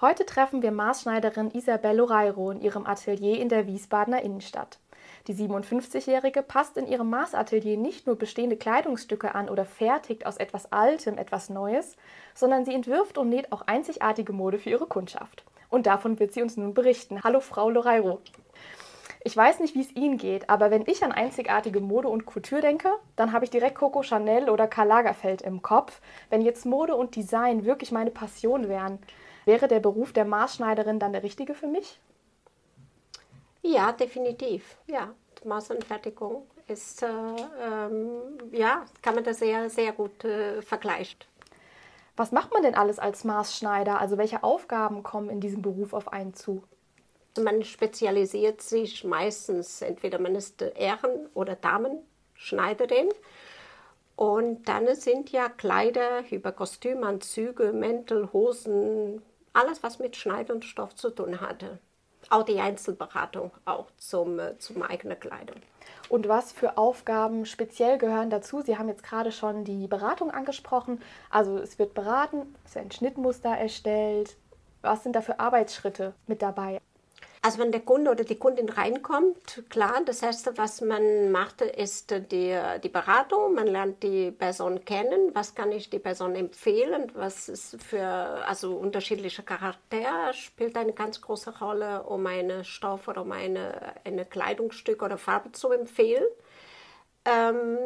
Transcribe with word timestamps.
Heute 0.00 0.24
treffen 0.24 0.62
wir 0.62 0.72
Maßschneiderin 0.72 1.50
Isabelle 1.50 1.98
Loreiro 1.98 2.50
in 2.52 2.62
ihrem 2.62 2.86
Atelier 2.86 3.38
in 3.38 3.50
der 3.50 3.66
Wiesbadener 3.66 4.22
Innenstadt. 4.22 4.78
Die 5.26 5.34
57-Jährige 5.34 6.40
passt 6.40 6.78
in 6.78 6.86
ihrem 6.86 7.10
Maßatelier 7.10 7.76
nicht 7.76 8.06
nur 8.06 8.16
bestehende 8.16 8.56
Kleidungsstücke 8.56 9.34
an 9.34 9.50
oder 9.50 9.66
fertigt 9.66 10.24
aus 10.24 10.38
etwas 10.38 10.72
Altem 10.72 11.18
etwas 11.18 11.50
Neues, 11.50 11.98
sondern 12.34 12.64
sie 12.64 12.72
entwirft 12.72 13.18
und 13.18 13.28
näht 13.28 13.52
auch 13.52 13.60
einzigartige 13.66 14.32
Mode 14.32 14.58
für 14.58 14.70
ihre 14.70 14.86
Kundschaft. 14.86 15.44
Und 15.68 15.84
davon 15.84 16.18
wird 16.18 16.32
sie 16.32 16.40
uns 16.40 16.56
nun 16.56 16.72
berichten. 16.72 17.22
Hallo 17.22 17.40
Frau 17.40 17.68
Loreiro. 17.68 18.22
Ich 19.22 19.36
weiß 19.36 19.60
nicht, 19.60 19.74
wie 19.74 19.82
es 19.82 19.94
Ihnen 19.94 20.16
geht, 20.16 20.48
aber 20.48 20.70
wenn 20.70 20.86
ich 20.86 21.04
an 21.04 21.12
einzigartige 21.12 21.80
Mode 21.80 22.08
und 22.08 22.24
Kultur 22.24 22.62
denke, 22.62 22.88
dann 23.16 23.32
habe 23.32 23.44
ich 23.44 23.50
direkt 23.50 23.74
Coco 23.74 24.02
Chanel 24.02 24.48
oder 24.48 24.66
Karl 24.66 24.88
Lagerfeld 24.88 25.42
im 25.42 25.60
Kopf. 25.60 26.00
Wenn 26.30 26.40
jetzt 26.40 26.64
Mode 26.64 26.94
und 26.94 27.16
Design 27.16 27.66
wirklich 27.66 27.92
meine 27.92 28.10
Passion 28.10 28.70
wären, 28.70 28.98
wäre 29.44 29.68
der 29.68 29.80
Beruf 29.80 30.12
der 30.12 30.24
Maßschneiderin 30.24 30.98
dann 30.98 31.12
der 31.12 31.22
richtige 31.22 31.54
für 31.54 31.66
mich? 31.66 32.00
Ja, 33.62 33.92
definitiv. 33.92 34.76
Ja, 34.86 35.14
Maßanfertigung 35.44 36.46
ist, 36.66 37.02
äh, 37.02 37.08
ähm, 37.08 38.10
ja, 38.52 38.84
kann 39.02 39.14
man 39.14 39.24
da 39.24 39.34
sehr, 39.34 39.68
sehr 39.70 39.92
gut 39.92 40.24
äh, 40.24 40.62
vergleichen. 40.62 41.18
Was 42.16 42.32
macht 42.32 42.52
man 42.52 42.62
denn 42.62 42.74
alles 42.74 42.98
als 42.98 43.24
Maßschneider? 43.24 43.98
Also 43.98 44.18
welche 44.18 44.44
Aufgaben 44.44 45.02
kommen 45.02 45.30
in 45.30 45.40
diesem 45.40 45.62
Beruf 45.62 45.92
auf 45.92 46.12
einen 46.12 46.34
zu? 46.34 46.62
Man 47.42 47.64
spezialisiert 47.64 48.60
sich 48.60 49.04
meistens, 49.04 49.82
entweder 49.82 50.18
man 50.18 50.34
ist 50.34 50.60
Ehren- 50.62 51.28
oder 51.34 51.54
Damenschneiderin. 51.56 53.08
Und 54.16 54.68
dann 54.68 54.94
sind 54.96 55.30
ja 55.30 55.48
Kleider 55.48 56.24
über 56.30 56.52
Kostümanzüge, 56.52 57.72
Mäntel, 57.72 58.30
Hosen, 58.34 59.22
alles, 59.52 59.82
was 59.82 59.98
mit 59.98 60.16
Schneid 60.16 60.50
und 60.50 60.64
Stoff 60.64 60.94
zu 60.94 61.10
tun 61.10 61.40
hatte. 61.40 61.78
Auch 62.28 62.44
die 62.44 62.60
Einzelberatung, 62.60 63.50
auch 63.64 63.86
zum, 63.96 64.38
äh, 64.38 64.58
zum 64.58 64.82
eigenen 64.82 65.18
Kleidung. 65.18 65.56
Und 66.08 66.28
was 66.28 66.52
für 66.52 66.76
Aufgaben 66.76 67.46
speziell 67.46 67.98
gehören 67.98 68.30
dazu? 68.30 68.60
Sie 68.60 68.76
haben 68.76 68.88
jetzt 68.88 69.02
gerade 69.02 69.32
schon 69.32 69.64
die 69.64 69.86
Beratung 69.86 70.30
angesprochen. 70.30 71.00
Also 71.30 71.58
es 71.58 71.78
wird 71.78 71.94
beraten, 71.94 72.54
es 72.64 72.74
werden 72.74 72.90
Schnittmuster 72.90 73.50
erstellt. 73.50 74.36
Was 74.82 75.02
sind 75.02 75.14
da 75.14 75.22
für 75.22 75.40
Arbeitsschritte 75.40 76.14
mit 76.26 76.42
dabei? 76.42 76.80
Also 77.42 77.58
wenn 77.58 77.72
der 77.72 77.80
Kunde 77.80 78.10
oder 78.10 78.24
die 78.24 78.38
Kundin 78.38 78.68
reinkommt, 78.68 79.64
klar, 79.70 80.02
das 80.04 80.22
Erste, 80.22 80.58
was 80.58 80.82
man 80.82 81.32
macht, 81.32 81.62
ist 81.62 82.10
die, 82.10 82.60
die 82.84 82.88
Beratung. 82.90 83.54
Man 83.54 83.66
lernt 83.66 84.02
die 84.02 84.30
Person 84.30 84.84
kennen. 84.84 85.30
Was 85.32 85.54
kann 85.54 85.72
ich 85.72 85.88
die 85.88 85.98
Person 85.98 86.34
empfehlen? 86.34 87.10
Was 87.14 87.48
ist 87.48 87.82
für, 87.82 88.04
also 88.04 88.76
unterschiedliche 88.76 89.42
Charaktere 89.42 90.34
spielt 90.34 90.76
eine 90.76 90.92
ganz 90.92 91.22
große 91.22 91.58
Rolle, 91.60 92.02
um 92.02 92.26
einen 92.26 92.62
Stoff 92.62 93.08
oder 93.08 93.22
um 93.22 93.32
eine, 93.32 93.94
eine 94.04 94.26
Kleidungsstück 94.26 95.02
oder 95.02 95.16
Farbe 95.16 95.52
zu 95.52 95.70
empfehlen. 95.72 96.24
Ähm, 97.24 97.78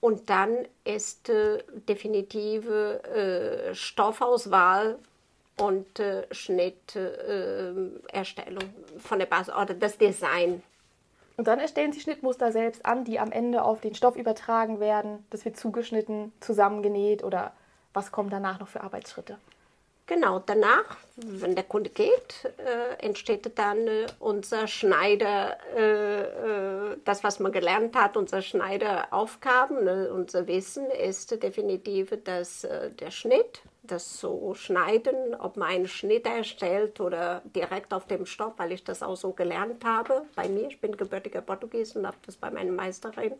und 0.00 0.30
dann 0.30 0.66
ist 0.84 1.28
äh, 1.28 1.62
definitive 1.86 3.02
äh, 3.04 3.74
Stoffauswahl 3.74 4.98
und 5.58 6.00
äh, 6.00 6.26
Schnitterstellung 6.32 8.62
äh, 8.62 8.98
von 8.98 9.18
der 9.18 9.26
Basis 9.26 9.54
oder 9.54 9.74
das 9.74 9.98
Design. 9.98 10.62
Und 11.36 11.46
dann 11.46 11.60
erstellen 11.60 11.92
Sie 11.92 12.00
Schnittmuster 12.00 12.52
selbst 12.52 12.84
an, 12.84 13.04
die 13.04 13.18
am 13.18 13.32
Ende 13.32 13.62
auf 13.62 13.80
den 13.80 13.94
Stoff 13.94 14.16
übertragen 14.16 14.80
werden. 14.80 15.24
Das 15.30 15.44
wird 15.44 15.56
zugeschnitten, 15.56 16.32
zusammengenäht 16.40 17.24
oder 17.24 17.52
was 17.94 18.12
kommen 18.12 18.30
danach 18.30 18.60
noch 18.60 18.68
für 18.68 18.82
Arbeitsschritte? 18.82 19.38
Genau, 20.06 20.42
danach, 20.44 20.98
wenn 21.16 21.54
der 21.54 21.64
Kunde 21.64 21.88
geht, 21.88 22.52
äh, 22.58 23.02
entsteht 23.02 23.56
dann 23.56 23.86
äh, 23.86 24.06
unser 24.18 24.66
Schneider, 24.66 25.56
äh, 25.76 26.22
äh 26.22 26.96
das, 27.04 27.22
was 27.22 27.40
man 27.40 27.52
gelernt 27.52 27.96
hat, 27.96 28.16
unser 28.16 28.42
Schneideraufgaben, 28.42 29.84
ne, 29.84 30.12
unser 30.12 30.46
Wissen 30.48 30.90
ist 30.90 31.42
definitiv 31.42 32.12
das, 32.24 32.64
äh, 32.64 32.90
der 32.90 33.10
Schnitt, 33.10 33.62
das 33.82 34.20
so 34.20 34.54
schneiden, 34.54 35.34
ob 35.34 35.56
man 35.56 35.68
einen 35.68 35.88
Schnitt 35.88 36.26
erstellt 36.26 37.00
oder 37.00 37.42
direkt 37.44 37.92
auf 37.92 38.06
dem 38.06 38.26
Stoff, 38.26 38.54
weil 38.56 38.72
ich 38.72 38.84
das 38.84 39.02
auch 39.02 39.16
so 39.16 39.32
gelernt 39.32 39.84
habe 39.84 40.22
bei 40.36 40.48
mir. 40.48 40.68
Ich 40.68 40.80
bin 40.80 40.96
gebürtiger 40.96 41.40
Portugies 41.40 41.96
und 41.96 42.06
habe 42.06 42.16
das 42.24 42.36
bei 42.36 42.50
meiner 42.50 42.72
Meisterin 42.72 43.34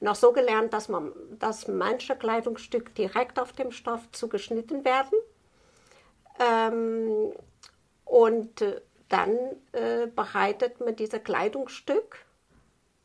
noch 0.00 0.16
so 0.16 0.32
gelernt, 0.32 0.72
dass, 0.72 0.88
man, 0.88 1.12
dass 1.38 1.68
manche 1.68 2.16
Kleidungsstücke 2.16 2.92
direkt 2.92 3.38
auf 3.38 3.52
dem 3.52 3.70
Stoff 3.70 4.10
zugeschnitten 4.10 4.84
werden. 4.84 5.18
Ähm, 6.40 7.32
und 8.04 8.64
dann 9.08 9.38
äh, 9.72 10.08
bereitet 10.08 10.80
man 10.80 10.96
dieses 10.96 11.22
Kleidungsstück 11.22 12.24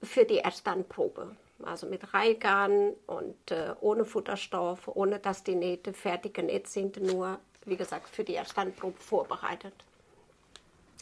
für 0.02 0.26
die 0.26 0.38
Erstanprobe 0.38 1.36
also 1.64 1.88
mit 1.88 2.14
Reihgarn 2.14 2.94
und 3.08 3.52
äh, 3.52 3.74
ohne 3.82 4.06
Futterstoff, 4.06 4.88
ohne 4.88 5.20
dass 5.20 5.44
die 5.44 5.56
Nähte 5.56 5.94
fertig 5.94 6.34
genäht 6.34 6.68
sind, 6.68 7.02
nur, 7.02 7.40
wie 7.66 7.78
gesagt, 7.78 8.10
für 8.10 8.24
die 8.24 8.34
Erstandprobe 8.34 9.00
vorbereitet. 9.00 9.74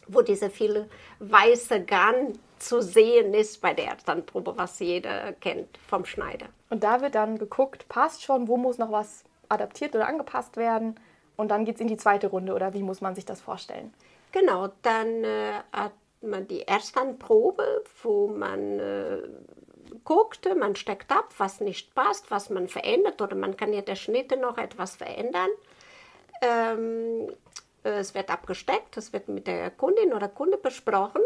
Wo 0.08 0.22
diese 0.22 0.50
viele 0.50 0.90
weiße 1.20 1.84
Garn 1.84 2.40
zu 2.60 2.82
sehen 2.82 3.34
ist 3.34 3.62
bei 3.62 3.74
der 3.74 3.86
Erstandprobe, 3.86 4.58
was 4.58 4.80
jeder 4.80 5.34
kennt 5.34 5.78
vom 5.88 6.06
Schneider. 6.06 6.48
Und 6.70 6.84
da 6.84 7.02
wird 7.02 7.16
dann 7.16 7.38
geguckt, 7.38 7.88
passt 7.90 8.24
schon, 8.24 8.48
wo 8.48 8.58
muss 8.58 8.78
noch 8.78 8.92
was 8.92 9.24
adaptiert 9.50 9.96
oder 9.96 10.08
angepasst 10.08 10.58
werden. 10.58 11.00
Und 11.36 11.50
dann 11.50 11.66
geht 11.66 11.76
es 11.76 11.82
in 11.82 11.88
die 11.88 11.98
zweite 11.98 12.28
Runde 12.28 12.54
oder 12.54 12.74
wie 12.74 12.84
muss 12.84 13.02
man 13.02 13.16
sich 13.16 13.26
das 13.26 13.42
vorstellen? 13.42 13.94
Genau, 14.32 14.70
dann 14.82 15.24
äh, 15.24 15.54
hat 15.72 15.94
man 16.22 16.48
die 16.48 16.62
Erstandprobe, 16.62 17.84
wo 18.02 18.28
man 18.28 18.80
äh, 18.80 19.20
guckt, 20.08 20.48
man 20.56 20.78
steckt 20.78 21.12
ab, 21.12 21.34
was 21.38 21.60
nicht 21.60 21.94
passt, 21.94 22.32
was 22.32 22.50
man 22.50 22.70
verändert 22.70 23.22
oder 23.22 23.36
man 23.36 23.58
kann 23.58 23.74
ja 23.74 23.82
der 23.82 23.98
Schnitte 23.98 24.38
noch 24.38 24.58
etwas 24.58 24.96
verändern. 24.96 25.50
Ähm, 26.42 27.30
es 27.84 28.16
wird 28.16 28.30
abgesteckt, 28.30 28.96
es 28.96 29.12
wird 29.12 29.28
mit 29.28 29.48
der 29.48 29.70
Kundin 29.70 30.14
oder 30.14 30.30
Kunde 30.30 30.58
besprochen 30.58 31.22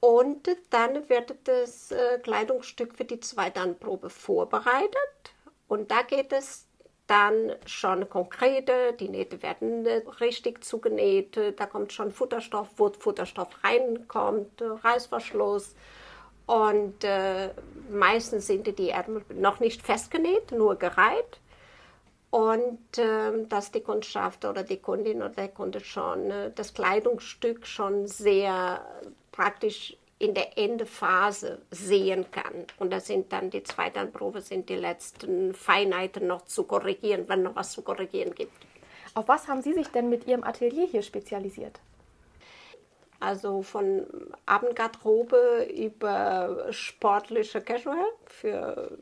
und 0.00 0.48
dann 0.70 1.06
wird 1.10 1.34
das 1.44 1.90
äh, 1.90 2.18
Kleidungsstück 2.22 2.94
für 2.94 3.04
die 3.04 3.20
zweite 3.20 3.60
Anprobe 3.60 4.08
vorbereitet 4.08 5.34
und 5.68 5.90
da 5.90 6.00
geht 6.00 6.32
es 6.32 6.66
dann 7.06 7.52
schon 7.66 8.08
konkrete, 8.08 8.94
die 8.94 9.10
Nähte 9.10 9.42
werden 9.42 9.84
äh, 9.84 10.02
richtig 10.18 10.64
zugenäht, 10.64 11.38
da 11.56 11.66
kommt 11.66 11.92
schon 11.92 12.10
Futterstoff, 12.10 12.68
wo 12.78 12.90
Futterstoff 12.90 13.62
reinkommt, 13.62 14.62
Reißverschluss, 14.62 15.74
und 16.52 17.02
äh, 17.02 17.48
meistens 17.90 18.46
sind 18.46 18.66
die 18.78 18.90
Ärmel 18.90 19.24
noch 19.34 19.58
nicht 19.58 19.80
festgenäht, 19.80 20.52
nur 20.52 20.76
gereiht. 20.76 21.40
Und 22.28 22.98
äh, 22.98 23.46
dass 23.48 23.72
die 23.72 23.80
Kundschaft 23.80 24.44
oder 24.44 24.62
die 24.62 24.76
Kundin 24.76 25.22
oder 25.22 25.30
der 25.30 25.48
Kunde 25.48 25.80
schon 25.80 26.30
äh, 26.30 26.50
das 26.54 26.74
Kleidungsstück 26.74 27.66
schon 27.66 28.06
sehr 28.06 28.84
praktisch 29.32 29.96
in 30.18 30.34
der 30.34 30.58
Endephase 30.58 31.62
sehen 31.70 32.26
kann. 32.30 32.66
Und 32.78 32.92
das 32.92 33.06
sind 33.06 33.32
dann 33.32 33.48
die 33.48 33.62
zweite 33.62 34.00
Anprobe, 34.00 34.42
sind 34.42 34.68
die 34.68 34.76
letzten 34.76 35.54
Feinheiten 35.54 36.26
noch 36.26 36.42
zu 36.42 36.64
korrigieren, 36.64 37.30
wenn 37.30 37.44
noch 37.44 37.56
was 37.56 37.72
zu 37.72 37.80
korrigieren 37.80 38.34
gibt. 38.34 38.52
Auf 39.14 39.26
was 39.26 39.48
haben 39.48 39.62
Sie 39.62 39.72
sich 39.72 39.88
denn 39.88 40.10
mit 40.10 40.26
Ihrem 40.26 40.44
Atelier 40.44 40.86
hier 40.86 41.02
spezialisiert? 41.02 41.80
Also 43.22 43.62
von 43.62 44.04
Abendgarderobe 44.46 45.68
über 45.72 46.66
sportliche 46.70 47.60
Casual 47.60 48.04
für 48.26 48.98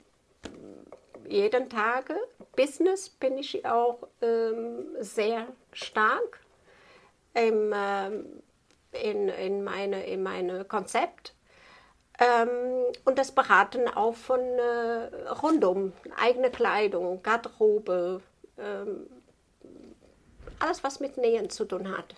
jeden 1.27 1.71
Tag. 1.71 2.13
Business 2.55 3.09
bin 3.09 3.39
ich 3.39 3.65
auch 3.65 4.07
ähm, 4.21 4.89
sehr 4.99 5.47
stark 5.73 6.41
im, 7.33 7.73
ähm, 7.75 8.43
in, 8.93 9.31
in, 9.31 9.65
meine, 9.65 10.05
in 10.05 10.23
meine 10.23 10.67
Konzept. 10.67 11.35
Ähm, 12.19 12.93
und 13.07 13.19
das 13.19 13.33
Beraten 13.33 13.89
auch 13.89 14.17
von 14.17 14.41
äh, 14.41 15.29
rundum, 15.43 15.95
eigene 16.21 16.51
Kleidung, 16.51 17.23
Garderobe, 17.23 18.21
ähm, 18.59 19.07
alles 20.59 20.85
was 20.85 21.01
mit 21.01 21.17
Nähen 21.17 21.49
zu 21.49 21.65
tun 21.65 21.97
hat. 21.97 22.17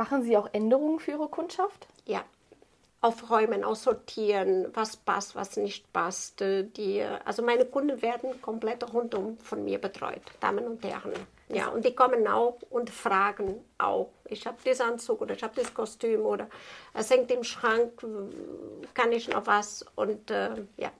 Machen 0.00 0.22
Sie 0.22 0.34
auch 0.34 0.48
Änderungen 0.54 0.98
für 0.98 1.10
Ihre 1.10 1.28
Kundschaft? 1.28 1.86
Ja. 2.06 2.24
Aufräumen, 3.02 3.64
aussortieren, 3.64 4.68
was 4.72 4.96
passt, 4.96 5.34
was 5.34 5.58
nicht 5.58 5.92
passt. 5.92 6.40
Äh, 6.40 6.64
die, 6.64 7.02
also 7.02 7.42
meine 7.42 7.66
Kunden 7.66 8.00
werden 8.00 8.40
komplett 8.40 8.94
rundum 8.94 9.36
von 9.36 9.62
mir 9.62 9.78
betreut, 9.78 10.22
Damen 10.40 10.64
und 10.64 10.82
Herren. 10.82 11.12
Ja, 11.50 11.68
und 11.68 11.84
die 11.84 11.94
kommen 11.94 12.26
auch 12.26 12.56
und 12.70 12.88
fragen 12.88 13.62
auch. 13.76 14.08
Ich 14.24 14.46
habe 14.46 14.56
diesen 14.64 14.86
Anzug 14.86 15.20
oder 15.20 15.34
ich 15.34 15.42
habe 15.42 15.60
das 15.60 15.74
Kostüm 15.74 16.22
oder 16.22 16.48
es 16.94 17.10
hängt 17.10 17.30
im 17.30 17.44
Schrank, 17.44 18.02
kann 18.94 19.12
ich 19.12 19.28
noch 19.28 19.46
was? 19.46 19.84
Und 19.96 20.30
äh, 20.30 20.64
ja. 20.78 20.90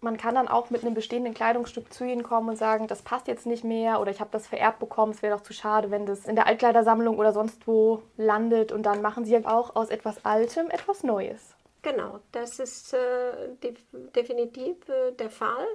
Man 0.00 0.16
kann 0.16 0.34
dann 0.34 0.48
auch 0.48 0.70
mit 0.70 0.82
einem 0.82 0.94
bestehenden 0.94 1.34
Kleidungsstück 1.34 1.92
zu 1.92 2.04
Ihnen 2.04 2.22
kommen 2.22 2.48
und 2.48 2.56
sagen, 2.56 2.86
das 2.86 3.02
passt 3.02 3.26
jetzt 3.26 3.46
nicht 3.46 3.64
mehr 3.64 4.00
oder 4.00 4.10
ich 4.10 4.20
habe 4.20 4.30
das 4.32 4.46
vererbt 4.46 4.78
bekommen, 4.78 5.12
es 5.12 5.22
wäre 5.22 5.36
doch 5.36 5.42
zu 5.42 5.52
schade, 5.52 5.90
wenn 5.90 6.06
das 6.06 6.26
in 6.26 6.36
der 6.36 6.46
Altkleidersammlung 6.46 7.18
oder 7.18 7.32
sonst 7.32 7.66
wo 7.66 8.02
landet 8.16 8.70
und 8.70 8.84
dann 8.84 9.02
machen 9.02 9.24
Sie 9.24 9.32
ja 9.32 9.40
auch 9.46 9.74
aus 9.74 9.90
etwas 9.90 10.24
Altem 10.24 10.70
etwas 10.70 11.02
Neues. 11.02 11.54
Genau, 11.82 12.20
das 12.32 12.58
ist 12.58 12.92
äh, 12.92 13.48
de 13.62 13.74
definitiv 14.14 14.88
äh, 14.88 15.12
der 15.12 15.30
Fall. 15.30 15.66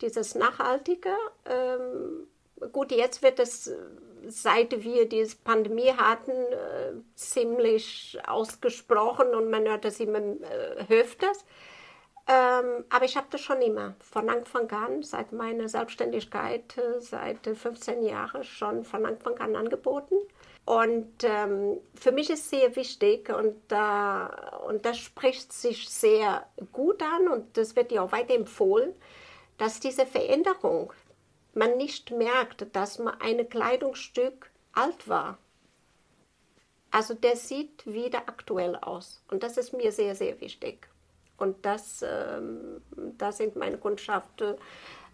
Dieses 0.00 0.34
Nachhaltige. 0.34 1.10
Ähm, 1.46 2.26
gut, 2.72 2.92
jetzt 2.92 3.22
wird 3.22 3.38
es, 3.38 3.70
seit 4.28 4.82
wir 4.82 5.08
diese 5.08 5.36
Pandemie 5.36 5.92
hatten, 5.92 6.32
äh, 6.32 6.92
ziemlich 7.14 8.18
ausgesprochen 8.26 9.34
und 9.34 9.50
man 9.50 9.66
hört 9.66 9.84
das 9.84 10.00
immer 10.00 10.18
äh, 10.18 10.86
öfters. 10.88 11.44
Ähm, 12.28 12.84
aber 12.88 13.04
ich 13.04 13.16
habe 13.16 13.26
das 13.30 13.40
schon 13.40 13.60
immer, 13.62 13.94
von 13.98 14.30
Anfang 14.30 14.70
an, 14.70 15.02
seit 15.02 15.32
meiner 15.32 15.68
Selbstständigkeit, 15.68 16.78
äh, 16.78 17.00
seit 17.00 17.44
15 17.44 18.04
Jahren 18.04 18.44
schon 18.44 18.84
von 18.84 19.04
Anfang 19.06 19.38
an 19.38 19.56
angeboten. 19.56 20.14
Und 20.64 21.24
ähm, 21.24 21.80
für 21.94 22.12
mich 22.12 22.30
ist 22.30 22.48
sehr 22.48 22.76
wichtig 22.76 23.28
und, 23.30 23.56
äh, 23.72 24.66
und 24.68 24.84
das 24.86 24.98
spricht 24.98 25.52
sich 25.52 25.88
sehr 25.88 26.46
gut 26.70 27.02
an 27.02 27.26
und 27.26 27.56
das 27.56 27.74
wird 27.74 27.90
ja 27.90 28.02
auch 28.02 28.12
weiter 28.12 28.34
empfohlen, 28.34 28.94
dass 29.58 29.80
diese 29.80 30.06
Veränderung, 30.06 30.92
man 31.54 31.76
nicht 31.76 32.12
merkt, 32.12 32.74
dass 32.74 32.98
man 32.98 33.20
ein 33.20 33.48
Kleidungsstück 33.48 34.50
alt 34.72 35.08
war. 35.08 35.38
Also 36.92 37.14
der 37.14 37.36
sieht 37.36 37.84
wieder 37.84 38.20
aktuell 38.28 38.76
aus 38.76 39.22
und 39.30 39.42
das 39.42 39.56
ist 39.56 39.72
mir 39.72 39.90
sehr, 39.90 40.14
sehr 40.14 40.40
wichtig. 40.40 40.88
Und 41.42 41.66
das, 41.66 42.02
ähm, 42.02 42.80
da 43.18 43.32
sind 43.32 43.56
meine 43.56 43.76
Kundschaften, 43.76 44.54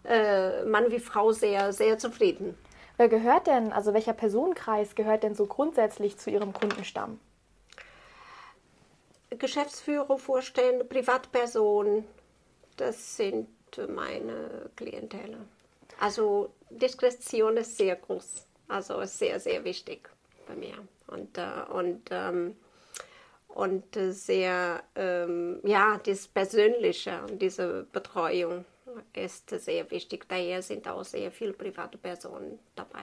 äh, 0.05 0.63
Mann 0.63 0.91
wie 0.91 0.99
Frau, 0.99 1.31
sehr, 1.31 1.73
sehr 1.73 1.97
zufrieden. 1.97 2.55
Wer 2.97 3.09
gehört 3.09 3.47
denn, 3.47 3.73
also 3.73 3.95
welcher 3.95 4.13
Personenkreis 4.13 4.93
gehört 4.93 5.23
denn 5.23 5.33
so 5.33 5.47
grundsätzlich 5.47 6.19
zu 6.19 6.29
Ihrem 6.29 6.53
Kundenstamm? 6.53 7.19
Geschäftsführer, 9.31 10.19
Vorstände, 10.19 10.85
Privatpersonen, 10.85 12.05
das 12.77 13.17
sind 13.17 13.47
meine 13.87 14.69
Klientele. 14.75 15.37
Also 15.99 16.53
Diskretion 16.69 17.57
ist 17.57 17.75
sehr 17.75 17.95
groß, 17.95 18.45
also 18.67 18.99
ist 18.99 19.17
sehr, 19.17 19.39
sehr 19.39 19.63
wichtig 19.63 20.09
bei 20.47 20.55
mir. 20.55 20.75
Und, 21.07 21.39
äh, 21.39 21.71
und, 21.73 22.03
ähm, 22.11 22.55
und 23.49 23.83
sehr, 23.95 24.83
ähm, 24.95 25.59
ja, 25.63 25.99
das 26.05 26.27
Persönliche 26.27 27.21
und 27.29 27.41
diese 27.41 27.85
Betreuung 27.91 28.63
ist 29.13 29.49
sehr 29.49 29.89
wichtig. 29.91 30.27
Daher 30.29 30.61
sind 30.61 30.87
auch 30.87 31.03
sehr 31.03 31.31
viele 31.31 31.53
private 31.53 31.97
Personen 31.97 32.59
dabei. 32.75 33.01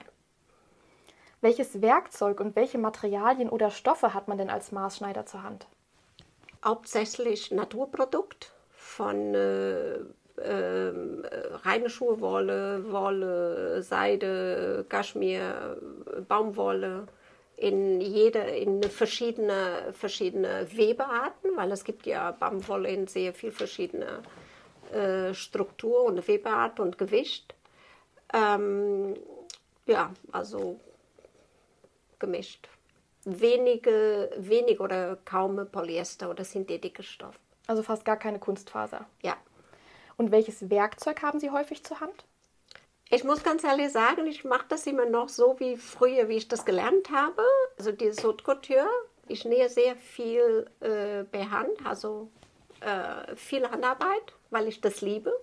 Welches 1.41 1.81
Werkzeug 1.81 2.39
und 2.39 2.55
welche 2.55 2.77
Materialien 2.77 3.49
oder 3.49 3.69
Stoffe 3.69 4.13
hat 4.13 4.27
man 4.27 4.37
denn 4.37 4.49
als 4.49 4.71
Maßschneider 4.71 5.25
zur 5.25 5.43
Hand? 5.43 5.67
Hauptsächlich 6.65 7.51
Naturprodukt 7.51 8.51
von 8.71 9.35
äh, 9.35 9.99
äh, 10.37 10.91
reine 11.63 11.89
Schuhwolle, 11.89 12.91
Wolle, 12.91 13.83
Seide, 13.83 14.85
Kaschmir, 14.89 15.77
Baumwolle 16.27 17.07
in 17.57 17.99
jede 18.01 18.39
in 18.39 18.83
verschiedene 18.83 19.91
verschiedene 19.91 20.67
Webearten, 20.71 21.57
weil 21.57 21.71
es 21.71 21.83
gibt 21.83 22.05
ja 22.05 22.31
Baumwolle 22.31 22.89
in 22.89 23.07
sehr 23.07 23.33
viel 23.33 23.51
verschiedene 23.51 24.21
äh, 24.93 25.33
Struktur 25.33 26.03
und 26.03 26.27
Webeart 26.27 26.79
und 26.79 26.99
Gewicht. 26.99 27.55
Ähm, 28.31 29.15
ja, 29.87 30.13
also 30.31 30.79
gemischt. 32.19 32.69
Wenige, 33.25 34.31
wenig 34.37 34.79
oder 34.79 35.17
kaum 35.25 35.67
Polyester 35.71 36.29
oder 36.29 36.45
synthetische 36.45 37.03
Stoff. 37.03 37.39
Also 37.65 37.83
fast 37.83 38.05
gar 38.05 38.17
keine 38.17 38.39
Kunstfaser. 38.39 39.05
Ja. 39.21 39.35
Und 40.15 40.31
welches 40.31 40.69
Werkzeug 40.69 41.21
haben 41.21 41.39
Sie 41.39 41.49
häufig 41.49 41.83
zur 41.83 41.99
Hand? 41.99 42.25
Ich 43.09 43.23
muss 43.23 43.43
ganz 43.43 43.63
ehrlich 43.63 43.91
sagen, 43.91 44.25
ich 44.27 44.43
mache 44.43 44.65
das 44.69 44.85
immer 44.85 45.05
noch 45.05 45.29
so 45.29 45.55
wie 45.59 45.77
früher, 45.77 46.27
wie 46.27 46.37
ich 46.37 46.47
das 46.47 46.65
gelernt 46.65 47.09
habe. 47.09 47.41
Also 47.77 47.91
die 47.91 48.11
Haute 48.11 48.43
Couture. 48.43 48.89
Ich 49.29 49.45
nähe 49.45 49.69
sehr 49.69 49.95
viel 49.95 50.69
äh, 50.79 51.23
per 51.23 51.51
Hand, 51.51 51.85
also 51.85 52.29
äh, 52.81 53.35
viel 53.35 53.69
Handarbeit 53.69 54.33
weil 54.49 54.67
ich 54.67 54.81
das 54.81 55.01
liebe. 55.01 55.33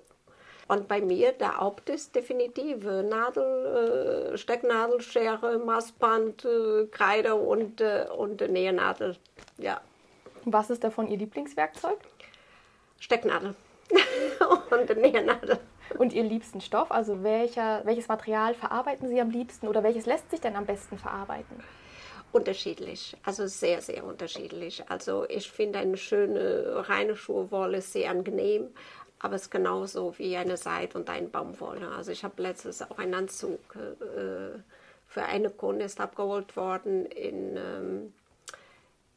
Und 0.67 0.89
bei 0.89 1.01
mir 1.03 1.33
der 1.33 1.59
Haupt 1.59 1.91
ist 1.91 2.15
definitiv 2.15 2.85
Nadel, 2.85 4.33
äh, 4.33 4.39
Stecknadel, 4.39 5.01
Schere, 5.03 5.59
Maßband, 5.59 6.45
äh, 6.45 6.87
Kreide 6.87 7.35
und, 7.35 7.83
äh, 7.83 8.07
und 8.17 8.41
Nähnadel. 8.41 9.17
Ja. 9.59 9.81
Was 10.47 10.71
ist 10.71 10.83
davon 10.83 11.09
Ihr 11.09 11.19
Lieblingswerkzeug? 11.19 11.99
Stecknadel 12.99 13.55
und 14.71 14.97
Nähnadel. 14.97 15.59
Und 15.99 16.13
Ihr 16.13 16.25
liebsten 16.25 16.61
Stoff? 16.61 16.91
Also 16.91 17.23
welcher, 17.23 17.83
welches 17.85 18.09
Material 18.09 18.55
verarbeiten 18.55 19.09
Sie 19.09 19.21
am 19.21 19.31
liebsten 19.31 19.69
oder 19.69 19.83
welches 19.83 20.07
lässt 20.07 20.31
sich 20.31 20.41
denn 20.41 20.57
am 20.57 20.67
besten 20.67 20.99
verarbeiten? 20.99 21.63
Unterschiedlich, 22.33 23.17
also 23.23 23.47
sehr, 23.47 23.81
sehr 23.81 24.05
unterschiedlich. 24.05 24.83
Also 24.89 25.25
ich 25.29 25.49
finde 25.51 25.79
eine 25.79 25.97
schöne 25.97 26.89
reine 26.89 27.15
Schuhwolle 27.15 27.81
sehr 27.81 28.11
angenehm, 28.11 28.71
aber 29.21 29.37
es 29.37 29.43
ist 29.43 29.51
genauso 29.51 30.19
wie 30.19 30.37
eine 30.37 30.57
Seid- 30.57 30.97
und 30.97 31.09
eine 31.09 31.29
Baumwolle. 31.29 31.89
Also 31.91 32.11
ich 32.11 32.25
habe 32.25 32.43
letztens 32.43 32.83
auch 32.83 32.99
einen 32.99 33.15
Anzug 33.15 33.61
äh, 33.77 34.59
für 35.07 35.25
eine 35.25 35.51
Kunde 35.51 35.85
ist 35.85 36.01
abgeholt 36.01 36.57
worden 36.57 37.07
in, 37.07 37.57
ähm, 37.57 38.15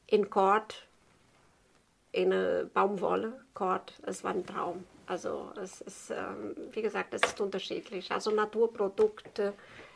in 0.05 0.29
Kord, 0.29 0.86
eine 2.25 2.69
Baumwolle, 2.73 3.39
Kord. 3.53 3.93
Es 4.03 4.23
war 4.23 4.31
ein 4.31 4.45
Traum. 4.45 4.83
Also 5.05 5.51
es 5.61 5.81
ist, 5.81 6.11
ähm, 6.11 6.55
wie 6.71 6.81
gesagt, 6.81 7.13
es 7.13 7.21
ist 7.23 7.39
unterschiedlich. 7.39 8.11
Also 8.11 8.31
Naturprodukte 8.31 9.53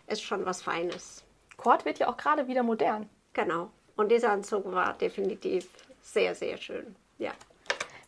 ist 0.08 0.22
schon 0.22 0.46
was 0.46 0.62
Feines. 0.62 1.24
Kord 1.58 1.86
wird 1.86 2.00
ja 2.00 2.08
auch 2.08 2.18
gerade 2.18 2.48
wieder 2.48 2.64
modern. 2.64 3.10
Genau. 3.34 3.70
Und 3.96 4.12
dieser 4.12 4.32
Anzug 4.32 4.72
war 4.72 4.94
definitiv 4.94 5.68
sehr, 6.02 6.34
sehr 6.34 6.58
schön. 6.58 6.96
Ja. 7.18 7.32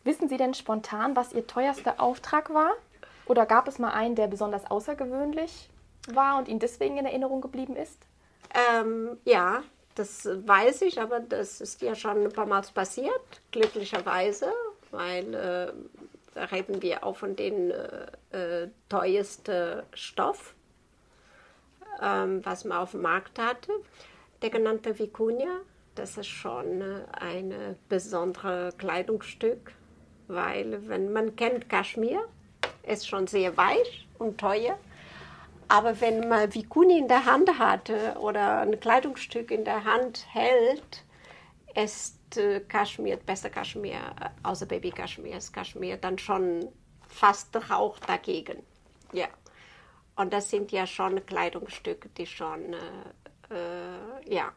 Wissen 0.02 0.28
Sie 0.28 0.36
denn 0.36 0.54
spontan, 0.54 1.14
was 1.16 1.32
Ihr 1.32 1.46
teuerster 1.46 2.00
Auftrag 2.00 2.52
war? 2.52 2.72
Oder 3.26 3.46
gab 3.46 3.68
es 3.68 3.78
mal 3.78 3.92
einen, 3.92 4.16
der 4.16 4.26
besonders 4.26 4.70
außergewöhnlich 4.70 5.70
war 6.12 6.38
und 6.38 6.48
Ihnen 6.48 6.58
deswegen 6.58 6.98
in 6.98 7.06
Erinnerung 7.06 7.40
geblieben 7.40 7.76
ist? 7.76 7.98
Ähm, 8.54 9.18
ja, 9.24 9.62
das 9.94 10.26
weiß 10.26 10.82
ich, 10.82 11.00
aber 11.00 11.20
das 11.20 11.60
ist 11.60 11.82
ja 11.82 11.94
schon 11.94 12.24
ein 12.24 12.32
paar 12.32 12.46
Mal 12.46 12.62
passiert, 12.74 13.42
glücklicherweise, 13.52 14.52
weil 14.90 15.34
äh, 15.34 15.72
da 16.34 16.44
reden 16.44 16.82
wir 16.82 17.04
auch 17.04 17.16
von 17.16 17.36
den 17.36 17.70
äh, 17.70 18.64
äh, 18.64 18.68
teuersten 18.88 19.82
Stoff 19.92 20.54
ähm, 22.02 22.44
was 22.44 22.64
man 22.64 22.78
auf 22.78 22.92
dem 22.92 23.02
Markt 23.02 23.38
hatte. 23.38 23.72
Der 24.42 24.50
genannte 24.50 24.92
Vicuña, 24.92 25.60
das 25.94 26.16
ist 26.18 26.28
schon 26.28 26.80
äh, 26.80 27.04
ein 27.12 27.76
besonderes 27.88 28.76
Kleidungsstück, 28.78 29.72
weil 30.28 30.88
wenn 30.88 31.12
man 31.12 31.36
kennt 31.36 31.68
Kaschmir, 31.68 32.24
ist 32.86 33.08
schon 33.08 33.26
sehr 33.26 33.56
weich 33.56 34.06
und 34.18 34.38
teuer. 34.38 34.78
Aber 35.68 36.00
wenn 36.00 36.28
man 36.28 36.50
Vicuña 36.50 36.98
in 36.98 37.08
der 37.08 37.24
Hand 37.24 37.58
hatte 37.58 38.16
oder 38.20 38.60
ein 38.60 38.78
Kleidungsstück 38.78 39.50
in 39.50 39.64
der 39.64 39.84
Hand 39.84 40.26
hält, 40.32 41.04
ist 41.74 42.36
äh, 42.36 42.60
Kaschmir, 42.60 43.16
besser 43.16 43.50
Kaschmir, 43.50 43.96
äh, 44.20 44.28
außer 44.42 44.66
Baby 44.66 44.90
Kaschmir, 44.90 45.36
ist 45.36 45.52
Kaschmir 45.52 45.96
dann 45.96 46.18
schon 46.18 46.68
fast 47.08 47.56
Rauch 47.70 47.98
dagegen. 48.00 48.62
Ja. 49.12 49.26
Und 50.16 50.32
das 50.32 50.50
sind 50.50 50.70
ja 50.70 50.86
schon 50.86 51.24
Kleidungsstücke, 51.26 52.08
die 52.10 52.26
schon, 52.26 52.72
äh, 52.72 53.54
äh, 53.54 54.34
ja, 54.34 54.52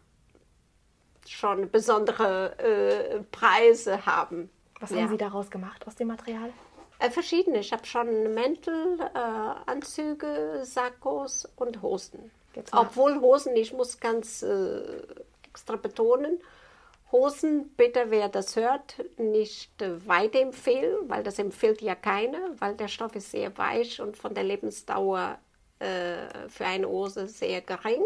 schon 1.25 1.69
besondere 1.71 2.57
äh, 2.59 3.23
Preise 3.31 4.05
haben. 4.05 4.49
Was 4.79 4.91
ja. 4.91 4.97
haben 4.97 5.09
Sie 5.09 5.17
daraus 5.17 5.49
gemacht 5.49 5.85
aus 5.87 5.95
dem 5.95 6.07
Material? 6.09 6.53
Äh, 6.99 7.09
verschiedene. 7.09 7.59
Ich 7.59 7.71
habe 7.73 7.85
schon 7.85 8.33
Mäntel, 8.33 8.99
äh, 8.99 9.69
Anzüge, 9.69 10.61
Sakkos 10.63 11.47
und 11.55 11.81
Hosen. 11.81 12.31
Obwohl 12.71 13.21
Hosen, 13.21 13.55
ich 13.55 13.71
muss 13.71 13.99
ganz 13.99 14.41
äh, 14.41 14.81
extra 15.43 15.75
betonen, 15.75 16.39
Hosen, 17.11 17.69
bitte 17.77 18.09
wer 18.09 18.27
das 18.27 18.55
hört, 18.55 18.95
nicht 19.17 19.71
weiterempfehlen, 19.79 21.09
weil 21.09 21.23
das 21.23 21.39
empfiehlt 21.39 21.81
ja 21.81 21.95
keiner, 21.95 22.39
weil 22.59 22.75
der 22.75 22.89
Stoff 22.89 23.15
ist 23.15 23.31
sehr 23.31 23.57
weich 23.57 24.01
und 24.01 24.17
von 24.17 24.33
der 24.33 24.43
Lebensdauer 24.43 25.37
äh, 25.79 26.49
für 26.49 26.65
eine 26.65 26.87
Hose 26.89 27.27
sehr 27.27 27.61
gering. 27.61 28.03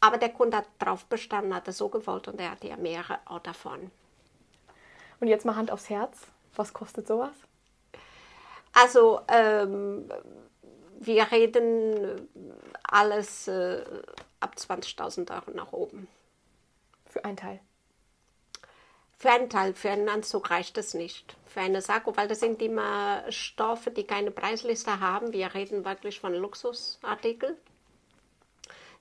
Aber 0.00 0.16
der 0.16 0.30
Kunde 0.30 0.58
hat 0.58 0.66
darauf 0.78 1.04
bestanden, 1.06 1.54
hat 1.54 1.68
es 1.68 1.78
so 1.78 1.88
gewollt 1.88 2.28
und 2.28 2.40
er 2.40 2.52
hat 2.52 2.64
ja 2.64 2.76
mehrere 2.76 3.18
auch 3.26 3.40
davon. 3.40 3.90
Und 5.20 5.28
jetzt 5.28 5.44
mal 5.44 5.56
Hand 5.56 5.70
aufs 5.70 5.90
Herz. 5.90 6.26
Was 6.56 6.72
kostet 6.72 7.06
sowas? 7.06 7.34
Also 8.74 9.20
ähm, 9.28 10.08
wir 10.98 11.30
reden 11.30 12.28
alles 12.82 13.48
äh, 13.48 13.84
ab 14.40 14.54
20.000 14.56 15.32
Euro 15.32 15.50
nach 15.52 15.72
oben. 15.72 16.08
Für 17.06 17.24
einen 17.24 17.36
Teil? 17.36 17.60
Für 19.16 19.30
einen 19.30 19.48
Teil, 19.48 19.74
für 19.74 19.90
einen 19.90 20.08
Anzug 20.08 20.50
reicht 20.50 20.76
es 20.76 20.92
nicht. 20.92 21.36
Für 21.46 21.60
eine 21.60 21.80
Sakko, 21.80 22.16
weil 22.16 22.28
das 22.28 22.40
sind 22.40 22.60
immer 22.60 23.22
Stoffe, 23.30 23.90
die 23.90 24.04
keine 24.04 24.30
Preisliste 24.30 25.00
haben. 25.00 25.32
Wir 25.32 25.54
reden 25.54 25.84
wirklich 25.84 26.18
von 26.18 26.34
Luxusartikeln, 26.34 27.56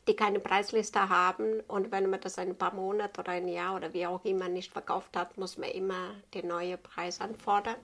die 0.08 0.16
keine 0.16 0.40
Preisliste 0.40 1.10
haben. 1.10 1.62
Und 1.62 1.92
wenn 1.92 2.10
man 2.10 2.22
das 2.22 2.38
ein 2.38 2.56
paar 2.56 2.74
Monate 2.74 3.20
oder 3.20 3.32
ein 3.32 3.48
Jahr 3.48 3.76
oder 3.76 3.92
wie 3.94 4.06
auch 4.06 4.24
immer 4.24 4.50
nicht 4.50 4.72
verkauft 4.72 5.18
hat, 5.18 5.38
muss 5.38 5.58
man 5.58 5.72
immer 5.72 6.12
den 6.34 6.48
neuen 6.48 6.82
Preis 6.82 7.20
anfordern. 7.20 7.76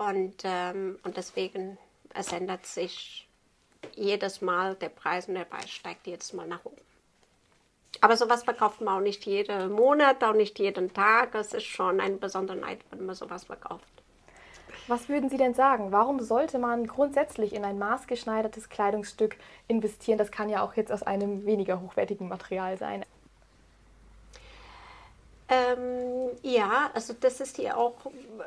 Und, 0.00 0.36
ähm, 0.44 0.98
und 1.02 1.18
deswegen, 1.18 1.76
es 2.14 2.32
ändert 2.32 2.64
sich 2.64 3.28
jedes 3.94 4.40
Mal 4.40 4.74
der 4.76 4.88
Preis 4.88 5.28
und 5.28 5.34
der 5.34 5.44
Preis 5.44 5.68
steigt 5.68 6.06
jedes 6.06 6.32
Mal 6.32 6.46
nach 6.46 6.64
oben. 6.64 6.80
Aber 8.00 8.16
sowas 8.16 8.44
verkauft 8.44 8.80
man 8.80 8.96
auch 8.96 9.02
nicht 9.02 9.26
jeden 9.26 9.72
Monat, 9.72 10.24
auch 10.24 10.32
nicht 10.32 10.58
jeden 10.58 10.94
Tag. 10.94 11.34
Es 11.34 11.52
ist 11.52 11.66
schon 11.66 12.00
eine 12.00 12.16
Besonderheit, 12.16 12.78
wenn 12.90 13.04
man 13.04 13.14
sowas 13.14 13.44
verkauft. 13.44 13.84
Was 14.88 15.10
würden 15.10 15.28
Sie 15.28 15.36
denn 15.36 15.52
sagen? 15.52 15.92
Warum 15.92 16.20
sollte 16.20 16.58
man 16.58 16.86
grundsätzlich 16.86 17.52
in 17.52 17.66
ein 17.66 17.78
maßgeschneidertes 17.78 18.70
Kleidungsstück 18.70 19.36
investieren? 19.68 20.16
Das 20.16 20.30
kann 20.30 20.48
ja 20.48 20.62
auch 20.62 20.76
jetzt 20.76 20.92
aus 20.92 21.02
einem 21.02 21.44
weniger 21.44 21.78
hochwertigen 21.82 22.26
Material 22.26 22.78
sein. 22.78 23.04
Ähm, 25.50 26.30
ja, 26.42 26.92
also 26.94 27.12
das 27.12 27.40
ist 27.40 27.58
ja 27.58 27.76
auch, 27.76 27.96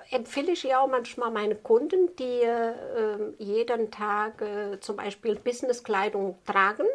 empfehle 0.09 0.53
ich 0.53 0.63
ja 0.63 0.79
auch 0.79 0.87
manchmal 0.87 1.31
meine 1.31 1.55
Kunden, 1.55 2.15
die 2.15 2.41
äh, 2.43 3.33
jeden 3.39 3.91
Tag 3.91 4.41
äh, 4.41 4.79
zum 4.79 4.95
Beispiel 4.95 5.35
Businesskleidung 5.35 6.37
tragen 6.45 6.87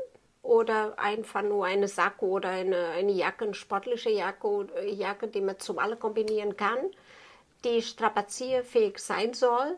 oder 0.43 0.99
einfach 0.99 1.43
nur 1.43 1.67
eine 1.67 1.89
Sakko 1.89 2.27
oder 2.29 2.49
eine, 2.49 2.89
eine 2.89 3.13
Jacke, 3.13 3.45
eine 3.45 3.53
sportliche 3.53 4.09
Jacke, 4.09 4.69
äh, 4.77 4.91
Jacke, 4.91 5.29
die 5.29 5.43
man 5.43 5.61
zum 5.61 5.79
alle 5.79 5.97
kombinieren 5.97 6.57
kann, 6.57 6.79
die 7.65 7.83
strapazierfähig 7.83 8.99
sein 8.99 9.35
soll. 9.35 9.77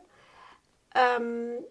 Ähm, 0.94 1.64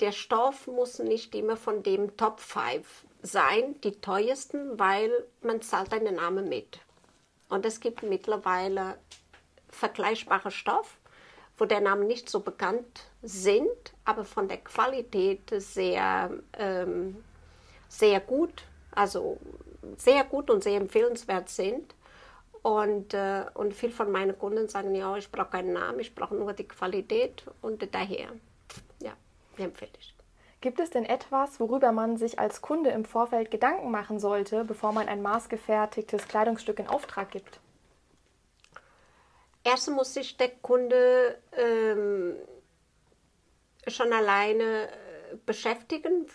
der 0.00 0.12
Stoff 0.12 0.66
muss 0.68 1.00
nicht 1.00 1.34
immer 1.34 1.58
von 1.58 1.82
dem 1.82 2.16
Top 2.16 2.40
5 2.40 3.04
sein, 3.20 3.78
die 3.82 4.00
teuersten, 4.00 4.78
weil 4.78 5.10
man 5.42 5.60
zahlt 5.60 5.92
einen 5.92 6.14
Namen 6.14 6.48
mit. 6.48 6.78
Und 7.54 7.64
es 7.64 7.78
gibt 7.78 8.02
mittlerweile 8.02 8.98
vergleichbare 9.68 10.50
Stoff, 10.50 10.98
wo 11.56 11.66
der 11.66 11.80
Name 11.80 12.04
nicht 12.04 12.28
so 12.28 12.40
bekannt 12.40 13.04
sind, 13.22 13.94
aber 14.04 14.24
von 14.24 14.48
der 14.48 14.56
Qualität 14.56 15.52
sehr, 15.58 16.32
ähm, 16.58 17.22
sehr 17.88 18.18
gut, 18.18 18.64
also 18.90 19.38
sehr 19.96 20.24
gut 20.24 20.50
und 20.50 20.64
sehr 20.64 20.80
empfehlenswert 20.80 21.48
sind. 21.48 21.94
Und, 22.62 23.14
äh, 23.14 23.44
und 23.54 23.72
viele 23.72 23.92
von 23.92 24.10
meinen 24.10 24.36
Kunden 24.36 24.66
sagen, 24.66 24.92
ja, 24.96 25.16
ich 25.16 25.30
brauche 25.30 25.50
keinen 25.50 25.74
Namen, 25.74 26.00
ich 26.00 26.12
brauche 26.12 26.34
nur 26.34 26.54
die 26.54 26.66
Qualität 26.66 27.44
und 27.62 27.94
daher, 27.94 28.30
ja, 29.00 29.12
empfehle 29.58 29.92
ich. 30.00 30.13
Gibt 30.64 30.80
es 30.80 30.88
denn 30.88 31.04
etwas, 31.04 31.60
worüber 31.60 31.92
man 31.92 32.16
sich 32.16 32.38
als 32.38 32.62
Kunde 32.62 32.88
im 32.88 33.04
Vorfeld 33.04 33.50
Gedanken 33.50 33.90
machen 33.90 34.18
sollte, 34.18 34.64
bevor 34.64 34.92
man 34.92 35.08
ein 35.08 35.20
maßgefertigtes 35.20 36.26
Kleidungsstück 36.26 36.78
in 36.78 36.86
Auftrag 36.86 37.30
gibt? 37.32 37.60
Erst 39.62 39.90
muss 39.90 40.14
sich 40.14 40.38
der 40.38 40.48
Kunde 40.48 41.36
ähm, 41.52 42.36
schon 43.88 44.10
alleine 44.10 44.88
äh, 44.88 45.36
beschäftigen. 45.44 46.28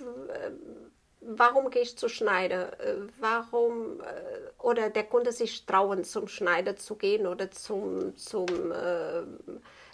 Warum 1.22 1.72
gehe 1.72 1.82
ich 1.82 1.98
zu 1.98 2.08
Schneider? 2.08 2.80
Äh, 2.80 2.98
warum 3.20 4.00
äh, 4.02 4.62
oder 4.62 4.92
der 4.92 5.06
Kunde 5.06 5.32
sich 5.32 5.66
trauen, 5.66 6.04
zum 6.04 6.28
Schneider 6.28 6.76
zu 6.76 6.98
gehen 6.98 7.26
oder 7.26 7.50
zum, 7.50 8.16
zum 8.16 8.46
äh, 8.46 9.24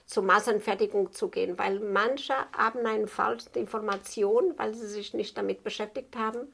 zur 0.05 0.23
Massenfertigung 0.23 1.11
zu 1.11 1.29
gehen, 1.29 1.57
weil 1.57 1.79
manche 1.79 2.33
haben 2.55 2.85
eine 2.85 3.07
falsche 3.07 3.49
Information, 3.55 4.53
weil 4.57 4.73
sie 4.73 4.87
sich 4.87 5.13
nicht 5.13 5.37
damit 5.37 5.63
beschäftigt 5.63 6.15
haben. 6.15 6.53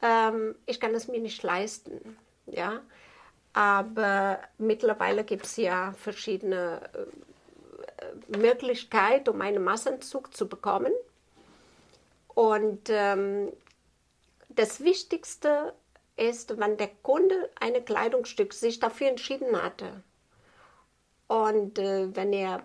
Ähm, 0.00 0.56
ich 0.66 0.80
kann 0.80 0.94
es 0.94 1.08
mir 1.08 1.20
nicht 1.20 1.42
leisten, 1.42 2.16
ja. 2.46 2.80
Aber 3.54 4.40
mittlerweile 4.58 5.24
gibt 5.24 5.46
es 5.46 5.56
ja 5.56 5.92
verschiedene 5.92 6.80
äh, 7.98 8.38
Möglichkeiten, 8.38 9.28
um 9.28 9.40
einen 9.40 9.62
Massenzug 9.62 10.34
zu 10.34 10.48
bekommen. 10.48 10.92
Und 12.28 12.88
ähm, 12.88 13.52
das 14.48 14.82
Wichtigste 14.82 15.74
ist, 16.16 16.58
wenn 16.58 16.76
der 16.76 16.88
Kunde 17.02 17.50
ein 17.60 17.84
Kleidungsstück 17.84 18.54
sich 18.54 18.80
dafür 18.80 19.08
entschieden 19.08 19.60
hatte, 19.60 20.02
und 21.32 21.78
äh, 21.78 22.14
wenn 22.14 22.30
er 22.34 22.62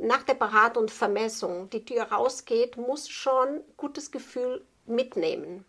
nach 0.00 0.24
der 0.24 0.34
Beratung 0.34 0.82
und 0.84 0.90
Vermessung 0.90 1.70
die 1.70 1.84
Tür 1.84 2.02
rausgeht, 2.02 2.76
muss 2.76 3.08
schon 3.08 3.62
gutes 3.76 4.10
Gefühl 4.10 4.64
mitnehmen. 4.86 5.64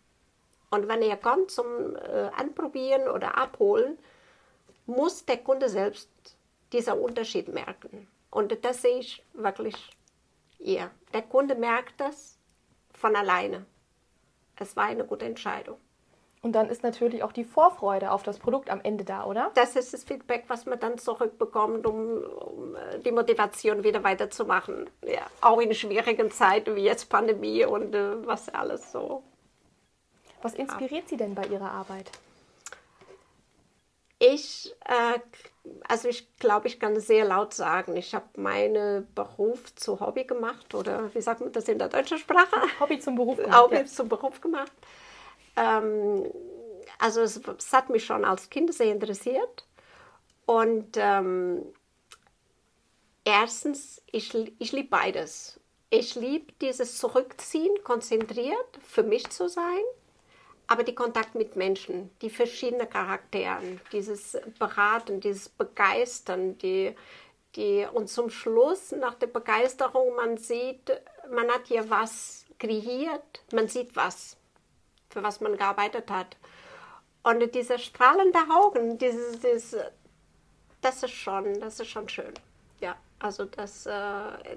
Und 0.72 0.88
wenn 0.88 1.03
er 1.03 1.18
kommt 1.18 1.51
zum 1.51 1.96
äh, 1.96 2.32
Anprobieren 2.36 3.08
oder 3.08 3.38
Abholen, 3.38 4.00
muss 4.88 5.25
der 5.25 5.38
Kunde 5.38 5.70
selbst 5.70 6.10
dieser 6.74 7.00
Unterschied 7.00 7.50
merken. 7.50 8.08
Und 8.32 8.65
das 8.65 8.82
sehe 8.82 8.98
ich 8.98 9.24
wirklich 9.34 9.75
hier. 10.58 10.89
Der 11.13 11.22
Kunde 11.22 11.53
merkt 11.53 12.01
das 12.01 12.39
von 12.94 13.15
alleine. 13.15 13.68
Es 14.56 14.75
war 14.75 14.86
eine 14.86 15.06
gute 15.06 15.25
Entscheidung. 15.25 15.77
Und 16.41 16.53
dann 16.53 16.69
ist 16.69 16.84
natürlich 16.84 17.22
auch 17.24 17.34
die 17.34 17.43
Vorfreude 17.43 18.12
auf 18.12 18.24
das 18.24 18.39
Produkt 18.39 18.69
am 18.69 18.79
Ende 18.81 19.03
da, 19.03 19.25
oder? 19.25 19.51
Das 19.55 19.75
ist 19.75 19.93
das 19.93 20.05
Feedback, 20.05 20.46
was 20.48 20.65
man 20.65 20.79
dann 20.79 20.98
zurückbekommt, 20.98 21.86
um, 21.86 22.24
um 22.24 22.77
die 23.03 23.12
Motivation 23.12 23.84
wieder 23.84 24.03
weiterzumachen. 24.05 24.89
Ja, 25.05 25.22
auch 25.41 25.60
in 25.60 25.74
schwierigen 25.74 26.31
Zeiten 26.31 26.77
wie 26.77 26.84
jetzt 26.84 27.10
Pandemie 27.10 27.65
und 27.65 27.93
äh, 27.93 28.25
was 28.25 28.48
alles 28.48 28.91
so. 28.91 29.22
Was 30.41 30.53
inspiriert 30.53 31.03
ja. 31.03 31.10
Sie 31.10 31.17
denn 31.17 31.36
bei 31.36 31.46
Ihrer 31.48 31.72
Arbeit? 31.72 32.10
Ich, 34.19 34.75
äh, 34.86 35.19
also 35.88 36.08
ich 36.10 36.36
glaube, 36.38 36.67
ich 36.67 36.79
kann 36.79 37.00
sehr 37.00 37.25
laut 37.25 37.53
sagen, 37.53 37.96
ich 37.96 38.13
habe 38.13 38.25
meinen 38.36 39.08
Beruf 39.13 39.75
zu 39.75 40.00
Hobby 40.00 40.25
gemacht 40.25 40.75
oder 40.75 41.13
wie 41.13 41.22
sagt 41.22 41.41
man 41.41 41.51
das 41.51 41.67
in 41.67 41.79
der 41.79 41.89
deutschen 41.89 42.17
Sprache? 42.17 42.62
Hobby 42.79 43.00
zum 43.00 43.15
Beruf 43.15 43.38
gemacht. 43.38 43.58
Hobby 43.58 43.75
ja. 43.75 43.86
zum 43.86 44.08
Beruf 44.10 44.41
gemacht. 44.41 44.72
Ähm, 45.59 46.31
also 46.97 47.21
es, 47.21 47.37
es, 47.37 47.73
hat 47.73 47.89
mich 47.89 48.05
schon 48.05 48.25
als 48.25 48.49
Kind 48.49 48.73
sehr 48.73 48.91
interessiert. 48.91 49.65
Und 50.45 50.97
ähm, 50.97 51.63
erstens, 53.25 54.01
ich, 54.11 54.33
ich 54.59 54.71
liebe 54.71 54.89
beides. 54.89 55.59
Ich 55.91 56.15
liebe 56.15 56.53
dieses 56.61 56.97
Zurückziehen, 56.97 57.83
konzentriert 57.83 58.79
für 58.83 59.03
mich 59.03 59.29
zu 59.29 59.49
sein, 59.49 59.83
aber 60.67 60.83
die 60.83 60.93
Kontakt 60.93 61.33
mit 61.33 61.55
Menschen, 61.55 62.11
die 62.21 62.29
verschiedenen 62.29 62.87
Charakteren, 62.89 63.81
dieses 63.91 64.37
Beraten, 64.59 65.19
dieses 65.19 65.49
Begeistern, 65.49 66.59
die, 66.59 66.95
die, 67.55 67.87
und 67.91 68.07
zum 68.07 68.29
Schluss, 68.29 68.91
nach 68.91 69.15
der 69.15 69.27
Begeisterung, 69.27 70.15
man 70.15 70.37
sieht, 70.37 70.91
man 71.31 71.49
hat 71.49 71.65
hier 71.65 71.89
was 71.89 72.45
kreiert, 72.59 73.43
man 73.51 73.67
sieht 73.67 73.95
was 73.95 74.38
für 75.09 75.23
was 75.23 75.41
man 75.41 75.57
gearbeitet 75.57 76.09
hat. 76.11 76.37
Und 77.23 77.53
diese 77.53 77.77
strahlenden 77.79 78.49
Augen, 78.51 78.97
dieses, 78.97 79.39
dieses, 79.39 79.75
das 80.81 81.03
ist 81.03 81.11
schon, 81.11 81.59
das 81.59 81.79
ist 81.79 81.89
schon 81.89 82.07
schön. 82.07 82.33
Ja, 82.79 82.95
also 83.19 83.45
das, 83.45 83.85
äh, 83.85 83.91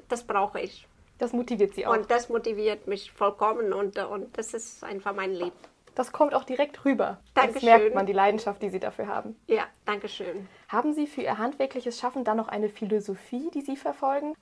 das 0.09 0.23
brauche 0.25 0.61
ich. 0.61 0.87
Das 1.19 1.33
motiviert 1.33 1.75
Sie 1.75 1.87
auch. 1.87 1.93
Und 1.93 2.11
das 2.11 2.29
motiviert 2.29 2.87
mich 2.87 3.13
vollkommen 3.13 3.73
und, 3.73 3.99
und 3.99 4.37
das 4.37 4.55
ist 4.55 4.83
einfach 4.85 5.15
mein 5.15 5.33
Leben. 5.33 5.53
Das 5.95 6.11
kommt 6.11 6.35
auch 6.35 6.45
direkt 6.45 6.85
rüber. 6.85 7.19
Dankeschön. 7.35 7.69
Das 7.69 7.79
merkt 7.81 7.95
man, 7.95 8.07
die 8.07 8.13
Leidenschaft, 8.15 8.63
die 8.63 8.71
Sie 8.71 8.81
dafür 8.81 9.09
haben. 9.09 9.37
Ja, 9.47 9.65
danke 9.85 10.09
schön. 10.09 10.49
Haben 10.69 10.95
Sie 10.95 11.07
für 11.07 11.21
Ihr 11.21 11.37
handwerkliches 11.37 11.99
Schaffen 12.01 12.25
dann 12.25 12.39
noch 12.39 12.49
eine 12.49 12.71
Philosophie, 12.71 13.51
die 13.53 13.61
Sie 13.61 13.77
verfolgen? 13.77 14.35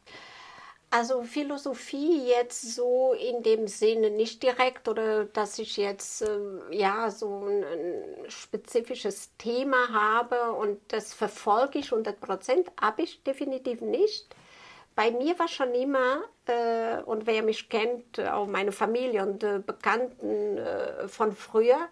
Also 0.93 1.23
Philosophie 1.23 2.27
jetzt 2.27 2.75
so 2.75 3.13
in 3.13 3.45
dem 3.45 3.69
Sinne 3.69 4.11
nicht 4.11 4.43
direkt 4.43 4.89
oder 4.89 5.25
dass 5.25 5.61
ich 5.61 5.77
jetzt 5.77 6.23
äh, 6.23 6.29
ja 6.73 7.11
so 7.13 7.45
ein, 7.47 7.63
ein, 7.63 8.29
spezifisches 8.29 9.31
Thema 9.39 9.93
habe 9.93 10.53
und 10.53 10.81
das 10.89 11.15
verfolge 11.15 11.79
ich 11.79 11.93
100 11.93 12.21
Prozent, 12.21 12.73
habe 12.81 13.03
ich 13.03 13.23
definitiv 13.23 13.81
nicht. 13.83 14.35
Bei 14.97 15.13
mir 15.13 15.39
war 15.39 15.47
schon 15.47 15.73
immer, 15.77 16.25
äh, 16.47 17.01
und 17.03 17.25
wer 17.25 17.45
mich 17.45 17.69
kennt, 17.69 18.19
auch 18.19 18.49
meine 18.49 18.73
Familie 18.73 19.23
und 19.23 19.45
äh, 19.45 19.61
Bekannten 19.65 20.59
äh, 20.59 21.07
von 21.07 21.37
früher, 21.37 21.89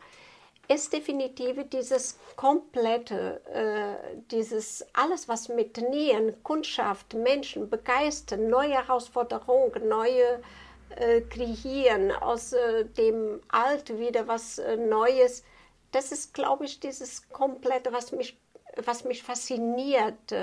ist 0.69 0.93
definitiv 0.93 1.57
dieses 1.71 2.19
komplette, 2.37 3.41
äh, 3.47 4.19
dieses 4.31 4.87
alles, 4.93 5.27
was 5.29 5.49
mit 5.49 5.79
Nähen, 5.79 6.43
Kundschaft, 6.43 7.15
Menschen 7.15 7.71
begeistern, 7.71 8.49
neue 8.49 8.75
Herausforderungen, 8.75 9.89
neue 9.89 10.43
äh, 10.91 11.23
kreieren, 11.23 12.13
aus 12.13 12.53
äh, 12.53 12.85
dem 12.85 13.41
Alt 13.49 13.99
wieder 13.99 14.29
was 14.29 14.59
äh, 14.59 14.77
Neues. 14.77 15.43
Das 15.91 16.13
ist, 16.13 16.35
glaube 16.35 16.67
ich, 16.67 16.81
dieses 16.81 17.29
komplette, 17.31 17.93
was 17.93 18.13
mich, 18.13 18.39
was 18.77 19.05
mich 19.05 19.23
fasziniert. 19.23 20.35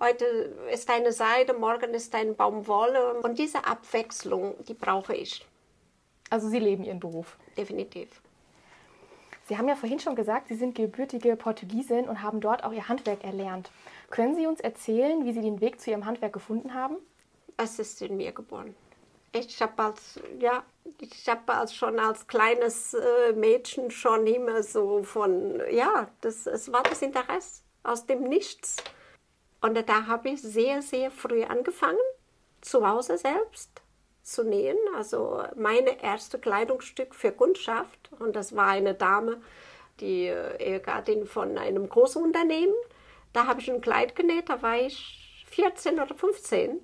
Heute 0.00 0.24
ist 0.72 0.88
eine 0.88 1.12
Seide, 1.12 1.52
morgen 1.52 1.92
ist 1.92 2.14
ein 2.14 2.34
Baumwolle. 2.34 3.20
Und 3.20 3.38
diese 3.38 3.66
Abwechslung, 3.66 4.54
die 4.64 4.74
brauche 4.74 5.14
ich. 5.14 5.46
Also 6.30 6.48
Sie 6.48 6.58
leben 6.58 6.84
Ihren 6.84 6.98
Beruf? 6.98 7.36
Definitiv. 7.58 8.22
Sie 9.46 9.56
haben 9.56 9.68
ja 9.68 9.76
vorhin 9.76 10.00
schon 10.00 10.16
gesagt, 10.16 10.48
Sie 10.48 10.56
sind 10.56 10.74
gebürtige 10.74 11.36
Portugiesin 11.36 12.08
und 12.08 12.20
haben 12.20 12.40
dort 12.40 12.64
auch 12.64 12.72
Ihr 12.72 12.88
Handwerk 12.88 13.22
erlernt. 13.22 13.70
Können 14.10 14.34
Sie 14.34 14.46
uns 14.46 14.60
erzählen, 14.60 15.24
wie 15.24 15.32
Sie 15.32 15.40
den 15.40 15.60
Weg 15.60 15.80
zu 15.80 15.90
Ihrem 15.90 16.04
Handwerk 16.04 16.32
gefunden 16.32 16.74
haben? 16.74 16.96
Es 17.56 17.78
ist 17.78 18.02
in 18.02 18.16
mir 18.16 18.32
geboren. 18.32 18.74
Ich 19.32 19.62
habe 19.62 19.82
als, 19.84 20.20
ja, 20.40 20.64
ich 21.00 21.28
als 21.46 21.74
schon 21.74 22.00
als 22.00 22.26
kleines 22.26 22.94
äh, 22.94 23.32
Mädchen 23.34 23.90
schon 23.90 24.26
immer 24.26 24.62
so 24.62 25.04
von, 25.04 25.60
ja, 25.70 26.08
das, 26.22 26.46
es 26.46 26.72
war 26.72 26.82
das 26.82 27.02
Interesse 27.02 27.62
aus 27.84 28.06
dem 28.06 28.24
Nichts. 28.24 28.76
Und 29.60 29.76
da 29.88 30.06
habe 30.06 30.30
ich 30.30 30.42
sehr, 30.42 30.82
sehr 30.82 31.10
früh 31.10 31.44
angefangen, 31.44 31.98
zu 32.62 32.86
Hause 32.86 33.16
selbst 33.16 33.80
zu 34.26 34.44
nähen. 34.44 34.76
Also 34.96 35.42
meine 35.56 36.02
erste 36.02 36.38
Kleidungsstück 36.38 37.14
für 37.14 37.32
Kundschaft. 37.32 38.10
Und 38.18 38.36
das 38.36 38.54
war 38.54 38.68
eine 38.68 38.94
Dame, 38.94 39.40
die 40.00 40.26
äh, 40.26 40.56
Ehegattin 40.58 41.26
von 41.26 41.56
einem 41.56 41.88
großen 41.88 42.22
Unternehmen. 42.22 42.74
Da 43.32 43.46
habe 43.46 43.60
ich 43.60 43.70
ein 43.70 43.80
Kleid 43.80 44.16
genäht, 44.16 44.48
da 44.48 44.62
war 44.62 44.76
ich 44.76 45.44
14 45.50 46.00
oder 46.00 46.14
15. 46.14 46.80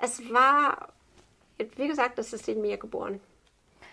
Es 0.00 0.32
war, 0.32 0.88
wie 1.58 1.88
gesagt, 1.88 2.18
das 2.18 2.32
ist 2.32 2.48
in 2.48 2.60
mir 2.60 2.78
geboren. 2.78 3.20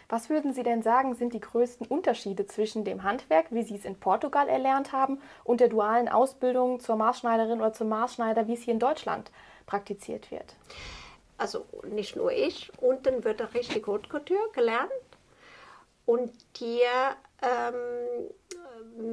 Was 0.10 0.29
würden 0.29 0.53
Sie 0.53 0.63
denn 0.63 0.84
sagen, 0.84 1.15
sind 1.15 1.34
die 1.34 1.41
größten 1.41 1.86
Unterschiede 1.88 2.46
zwischen 2.46 2.86
dem 2.86 3.03
Handwerk, 3.03 3.48
wie 3.50 3.63
Sie 3.63 3.75
es 3.75 3.84
in 3.84 4.00
Portugal 4.00 4.48
erlernt 4.48 4.94
haben, 4.94 5.20
und 5.44 5.60
der 5.60 5.67
dualen 5.67 6.08
Ausbildung 6.08 6.79
zur 6.79 6.96
Maßschneiderin 6.96 7.60
oder 7.60 7.74
zum 7.74 7.89
Maßschneider, 7.89 8.48
wie 8.48 8.53
es 8.53 8.62
hier 8.62 8.74
in 8.74 8.79
Deutschland 8.79 9.32
praktiziert 9.65 10.32
wird? 10.32 10.56
Also 11.38 11.65
nicht 11.84 12.15
nur 12.15 12.32
ich, 12.32 12.72
unten 12.79 13.24
wird 13.24 13.41
auch 13.41 13.53
richtig 13.53 13.86
Haute 13.88 14.10
Couture 14.10 14.50
gelernt. 14.53 14.91
Und 16.06 16.34
hier 16.56 17.15
ähm, 17.41 18.29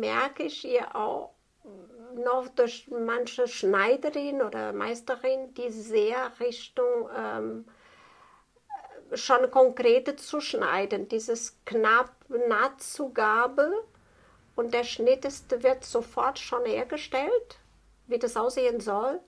merke 0.00 0.44
ich 0.44 0.60
hier 0.60 0.94
auch 0.96 1.34
noch 2.14 2.48
durch 2.48 2.88
manche 2.88 3.48
Schneiderin 3.48 4.42
oder 4.42 4.72
Meisterin, 4.72 5.52
die 5.54 5.70
sehr 5.70 6.30
Richtung 6.38 7.08
ähm, 7.16 7.64
schon 9.12 9.50
konkrete 9.50 10.16
zu 10.16 10.40
schneiden. 10.40 11.08
Dieses 11.08 11.58
knapp 11.64 12.12
Nahtzugabe 12.28 13.72
und 14.56 14.72
der 14.72 14.84
Schnitt 14.84 15.24
ist, 15.24 15.62
wird 15.62 15.84
sofort 15.84 16.38
schon 16.38 16.64
hergestellt, 16.64 17.58
wie 18.06 18.18
das 18.18 18.36
aussehen 18.36 18.80
soll. 18.80 19.20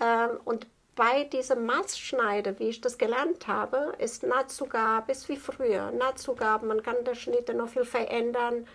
Ähm, 0.00 0.40
und 0.44 0.66
bei 1.00 1.24
diesem 1.24 1.64
Maßschneider, 1.64 2.58
wie 2.58 2.68
ich 2.68 2.82
das 2.82 2.98
gelernt 2.98 3.46
habe, 3.46 3.94
ist 3.96 4.22
Nahtzugabe 4.22 5.10
ist 5.12 5.30
wie 5.30 5.38
früher. 5.38 5.90
Nahtzugabe, 5.92 6.66
man 6.66 6.82
kann 6.82 7.04
der 7.06 7.14
Schnitte 7.14 7.54
noch 7.54 7.70
viel 7.70 7.86
verändern 7.86 8.68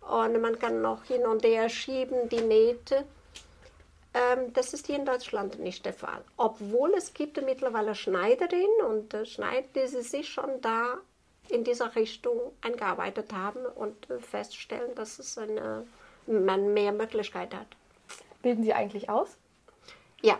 und 0.00 0.40
man 0.40 0.56
kann 0.60 0.80
noch 0.80 1.02
hin 1.02 1.26
und 1.26 1.42
her 1.42 1.68
schieben, 1.68 2.28
die 2.28 2.40
Nähte. 2.40 3.04
Ähm, 4.14 4.52
das 4.52 4.74
ist 4.74 4.86
hier 4.86 4.94
in 4.94 5.04
Deutschland 5.04 5.58
nicht 5.58 5.84
der 5.84 5.92
Fall. 5.92 6.22
Obwohl 6.36 6.94
es 6.94 7.14
gibt 7.14 7.42
mittlerweile 7.42 7.96
Schneiderinnen 7.96 8.86
und 8.88 9.12
äh, 9.14 9.26
Schneider, 9.26 9.66
die 9.74 9.88
sich 9.88 10.28
schon 10.28 10.60
da 10.60 10.98
in 11.48 11.64
dieser 11.64 11.96
Richtung 11.96 12.38
eingearbeitet 12.60 13.32
haben 13.32 13.66
und 13.66 14.08
äh, 14.08 14.20
feststellen, 14.20 14.94
dass 14.94 15.18
es 15.18 15.36
eine, 15.36 15.84
man 16.28 16.72
mehr 16.74 16.92
Möglichkeit 16.92 17.52
hat. 17.52 17.66
Bilden 18.40 18.62
Sie 18.62 18.72
eigentlich 18.72 19.10
aus? 19.10 19.36
Ja. 20.20 20.38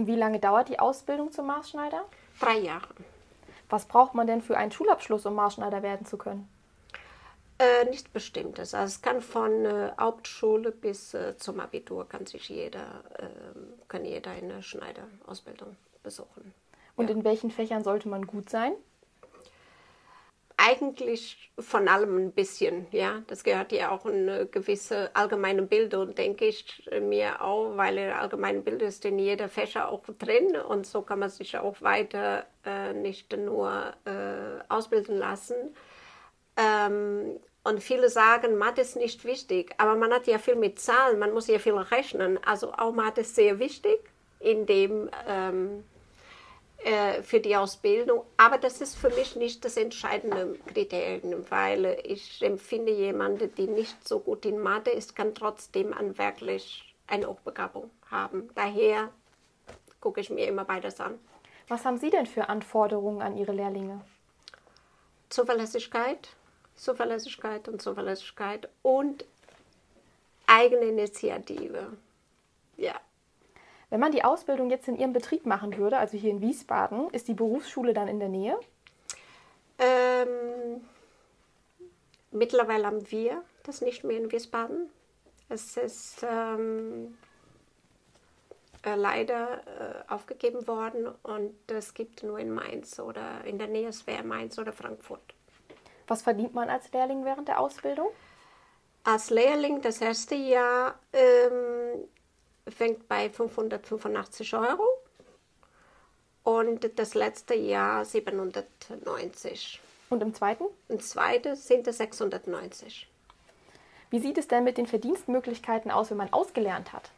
Und 0.00 0.06
wie 0.06 0.16
lange 0.16 0.38
dauert 0.38 0.70
die 0.70 0.78
Ausbildung 0.78 1.30
zum 1.30 1.46
Maßschneider? 1.48 2.06
Drei 2.40 2.56
Jahre. 2.56 2.88
Was 3.68 3.84
braucht 3.84 4.14
man 4.14 4.26
denn 4.26 4.40
für 4.40 4.56
einen 4.56 4.72
Schulabschluss, 4.72 5.26
um 5.26 5.34
Maßschneider 5.34 5.82
werden 5.82 6.06
zu 6.06 6.16
können? 6.16 6.48
Äh, 7.58 7.84
nichts 7.84 8.08
Bestimmtes. 8.08 8.72
Also 8.72 8.94
es 8.94 9.02
kann 9.02 9.20
von 9.20 9.66
äh, 9.66 9.92
Hauptschule 10.00 10.72
bis 10.72 11.12
äh, 11.12 11.36
zum 11.36 11.60
Abitur 11.60 12.08
kann 12.08 12.24
sich 12.24 12.48
jeder, 12.48 13.04
ähm, 13.18 13.74
kann 13.88 14.06
jeder 14.06 14.30
eine 14.30 14.62
Schneiderausbildung 14.62 15.76
besuchen. 16.02 16.54
Und 16.96 17.10
ja. 17.10 17.16
in 17.16 17.22
welchen 17.22 17.50
Fächern 17.50 17.84
sollte 17.84 18.08
man 18.08 18.26
gut 18.26 18.48
sein? 18.48 18.72
Eigentlich 20.62 21.50
von 21.58 21.88
allem 21.88 22.18
ein 22.18 22.32
bisschen, 22.32 22.86
ja. 22.90 23.22
Das 23.28 23.44
gehört 23.44 23.72
ja 23.72 23.90
auch 23.90 24.04
eine 24.04 24.44
gewisse 24.44 25.10
allgemeine 25.14 25.62
Bildung, 25.62 26.14
denke 26.14 26.44
ich 26.44 26.86
mir 27.00 27.40
auch, 27.42 27.78
weil 27.78 27.96
in 27.96 28.10
allgemeine 28.10 28.60
Bildung 28.60 28.88
ist 28.88 29.06
in 29.06 29.18
jeder 29.18 29.48
Fächer 29.48 29.88
auch 29.88 30.02
drin 30.18 30.56
und 30.56 30.86
so 30.86 31.00
kann 31.00 31.20
man 31.20 31.30
sich 31.30 31.56
auch 31.56 31.80
weiter 31.80 32.44
äh, 32.66 32.92
nicht 32.92 33.34
nur 33.34 33.94
äh, 34.04 34.62
ausbilden 34.68 35.16
lassen. 35.16 35.74
Ähm, 36.58 37.40
und 37.64 37.82
viele 37.82 38.10
sagen, 38.10 38.58
Mathe 38.58 38.82
ist 38.82 38.96
nicht 38.96 39.24
wichtig, 39.24 39.72
aber 39.78 39.96
man 39.96 40.12
hat 40.12 40.26
ja 40.26 40.38
viel 40.38 40.56
mit 40.56 40.78
Zahlen, 40.78 41.18
man 41.18 41.32
muss 41.32 41.46
ja 41.46 41.58
viel 41.58 41.74
rechnen. 41.74 42.38
Also 42.44 42.72
auch 42.74 42.92
Mathe 42.92 43.22
ist 43.22 43.34
sehr 43.34 43.58
wichtig 43.58 43.98
in 44.40 44.66
dem, 44.66 45.08
ähm, 45.26 45.84
äh, 46.84 47.22
für 47.22 47.40
die 47.40 47.56
Ausbildung. 47.56 48.24
Aber 48.36 48.56
das 48.56 48.80
ist 48.80 48.96
für 48.96 49.10
mich 49.10 49.36
nicht 49.36 49.64
das 49.64 49.76
entscheidende 49.76 50.58
Kriterium, 50.66 51.44
weil 51.50 52.00
ich 52.04 52.42
empfinde, 52.42 52.92
jemanden, 52.92 53.54
der 53.54 53.66
nicht 53.66 54.08
so 54.08 54.20
gut 54.20 54.46
in 54.46 54.58
Mathe 54.58 54.90
ist, 54.90 55.14
kann 55.14 55.34
trotzdem 55.34 55.92
an 55.92 56.16
wirklich 56.16 56.94
eine 57.06 57.26
Hochbegabung 57.26 57.90
haben. 58.10 58.48
Daher 58.54 59.10
gucke 60.00 60.20
ich 60.20 60.30
mir 60.30 60.46
immer 60.46 60.64
beides 60.64 61.00
an. 61.00 61.18
Was 61.68 61.84
haben 61.84 61.98
Sie 61.98 62.10
denn 62.10 62.26
für 62.26 62.48
Anforderungen 62.48 63.20
an 63.20 63.36
Ihre 63.36 63.52
Lehrlinge? 63.52 64.00
Zuverlässigkeit, 65.28 66.30
Zuverlässigkeit 66.76 67.68
und 67.68 67.82
Zuverlässigkeit 67.82 68.68
und 68.82 69.24
eigene 70.46 70.86
Initiative. 70.86 71.96
Ja. 72.76 72.98
Wenn 73.90 74.00
man 74.00 74.12
die 74.12 74.24
Ausbildung 74.24 74.70
jetzt 74.70 74.86
in 74.88 74.96
Ihrem 74.96 75.12
Betrieb 75.12 75.46
machen 75.46 75.76
würde, 75.76 75.98
also 75.98 76.16
hier 76.16 76.30
in 76.30 76.40
Wiesbaden, 76.40 77.10
ist 77.10 77.26
die 77.26 77.34
Berufsschule 77.34 77.92
dann 77.92 78.08
in 78.08 78.20
der 78.20 78.28
Nähe? 78.28 78.58
Ähm, 79.78 80.80
mittlerweile 82.30 82.86
haben 82.86 83.10
wir 83.10 83.42
das 83.64 83.80
nicht 83.80 84.04
mehr 84.04 84.16
in 84.16 84.30
Wiesbaden. 84.30 84.90
Es 85.48 85.76
ist 85.76 86.24
ähm, 86.28 87.18
äh, 88.84 88.94
leider 88.94 89.58
äh, 89.66 90.12
aufgegeben 90.12 90.68
worden 90.68 91.08
und 91.24 91.54
es 91.66 91.92
gibt 91.92 92.22
nur 92.22 92.38
in 92.38 92.52
Mainz 92.52 93.00
oder 93.00 93.44
in 93.44 93.58
der 93.58 93.66
Nähe, 93.66 93.88
es 93.88 94.06
wäre 94.06 94.22
Mainz 94.22 94.58
oder 94.58 94.72
Frankfurt. 94.72 95.34
Was 96.06 96.22
verdient 96.22 96.54
man 96.54 96.70
als 96.70 96.92
Lehrling 96.92 97.24
während 97.24 97.48
der 97.48 97.58
Ausbildung? 97.58 98.08
Als 99.02 99.30
Lehrling 99.30 99.80
das 99.80 100.00
erste 100.00 100.34
Jahr 100.34 100.98
ähm, 101.12 102.08
fängt 102.68 103.08
bei 103.08 103.30
585 103.30 104.54
Euro 104.54 104.86
und 106.42 106.98
das 106.98 107.14
letzte 107.14 107.54
Jahr 107.54 108.04
790. 108.04 109.80
Und 110.10 110.22
im 110.22 110.34
zweiten? 110.34 110.64
Im 110.88 111.00
zweiten 111.00 111.56
sind 111.56 111.86
es 111.86 111.98
690. 111.98 113.08
Wie 114.10 114.18
sieht 114.18 114.38
es 114.38 114.48
denn 114.48 114.64
mit 114.64 114.76
den 114.76 114.86
Verdienstmöglichkeiten 114.86 115.90
aus, 115.90 116.10
wenn 116.10 116.16
man 116.16 116.32
ausgelernt 116.32 116.92
hat? 116.92 117.10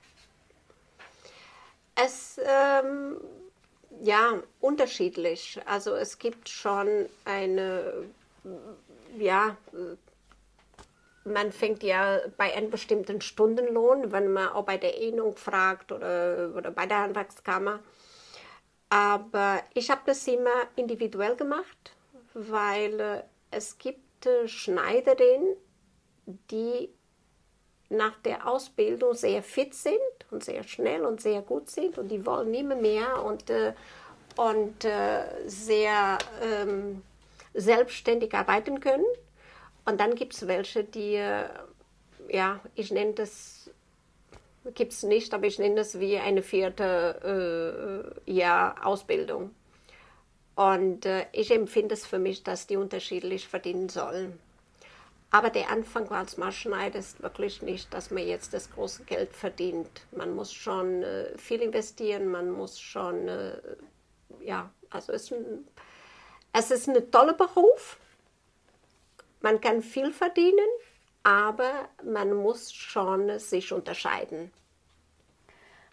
Es 1.95 2.39
ähm, 2.45 3.17
ja 4.03 4.43
unterschiedlich. 4.61 5.59
Also 5.65 5.95
es 5.95 6.19
gibt 6.19 6.49
schon 6.49 7.07
eine 7.25 8.05
ja, 9.19 9.57
man 11.25 11.53
fängt 11.53 11.83
ja 11.83 12.21
bei 12.37 12.55
einem 12.55 12.71
bestimmten 12.71 13.21
Stundenlohn, 13.21 14.13
wenn 14.13 14.33
man 14.33 14.49
auch 14.49 14.65
bei 14.65 14.77
der 14.77 14.99
Ehnung 14.99 15.37
fragt 15.37 15.93
oder, 15.93 16.53
oder 16.57 16.71
bei 16.71 16.87
der 16.87 16.99
Handwerkskammer. 16.99 17.81
Aber 18.89 19.63
ich 19.75 19.91
habe 19.91 20.03
das 20.05 20.27
immer 20.27 20.51
individuell 20.77 21.37
gemacht, 21.37 21.97
weil 22.35 23.01
äh, 23.01 23.23
es 23.51 23.79
gibt 23.79 24.27
äh, 24.27 24.47
Schneiderinnen, 24.47 25.57
die 26.51 26.91
nach 27.89 28.19
der 28.19 28.47
Ausbildung 28.47 29.15
sehr 29.15 29.43
fit 29.43 29.75
sind 29.75 29.99
und 30.31 30.45
sehr 30.45 30.63
schnell 30.65 31.05
und 31.05 31.21
sehr 31.21 31.43
gut 31.43 31.71
sind 31.71 31.99
und 31.99 32.09
die 32.09 32.25
wollen 32.25 32.53
immer 32.55 32.75
mehr 32.75 33.23
und, 33.25 33.51
äh, 33.51 33.75
und 34.37 34.83
sehr 35.47 36.19
ähm, 36.43 37.03
selbstständig 37.53 38.33
arbeiten 38.35 38.81
können. 38.81 39.05
Und 39.85 40.01
dann 40.01 40.15
gibt 40.15 40.35
es 40.35 40.47
welche, 40.47 40.85
die, 40.85 41.15
ja, 42.29 42.61
ich 42.75 42.91
nenne 42.93 43.15
das, 43.15 43.71
gibt 44.75 44.93
es 44.93 45.03
nicht, 45.03 45.35
aber 45.35 45.47
ich 45.47 45.59
nenne 45.59 45.77
das 45.77 45.99
wie 45.99 46.19
eine 46.19 46.43
vierte 46.43 48.15
äh, 48.27 48.33
Jahr 48.33 48.87
Ausbildung. 48.87 49.51
Und 50.55 51.07
äh, 51.07 51.27
ich 51.33 51.51
empfinde 51.51 51.95
es 51.95 52.07
für 52.07 52.19
mich, 52.19 52.43
dass 52.43 52.67
die 52.67 52.77
unterschiedlich 52.77 53.49
verdienen 53.49 53.89
sollen. 53.89 54.39
Aber 55.31 55.49
der 55.49 55.71
Anfang 55.71 56.11
als 56.11 56.37
Maschenschneider 56.37 56.99
ist 56.99 57.23
wirklich 57.23 57.63
nicht, 57.63 57.93
dass 57.95 58.11
man 58.11 58.27
jetzt 58.27 58.53
das 58.53 58.71
große 58.71 59.05
Geld 59.05 59.35
verdient. 59.35 59.89
Man 60.15 60.35
muss 60.35 60.53
schon 60.53 61.03
äh, 61.03 61.37
viel 61.39 61.63
investieren, 61.63 62.31
man 62.31 62.51
muss 62.51 62.79
schon, 62.79 63.29
äh, 63.29 63.57
ja, 64.41 64.71
also 64.91 65.13
es 65.13 65.33
es 66.53 66.71
ist 66.71 66.87
ein 66.87 67.11
toller 67.11 67.33
Beruf. 67.33 67.99
Man 69.43 69.61
kann 69.61 69.83
viel 69.83 70.13
verdienen, 70.13 70.69
aber 71.25 71.89
man 72.05 72.33
muss 72.33 72.73
schon 72.73 73.39
sich 73.39 73.73
unterscheiden. 73.73 74.53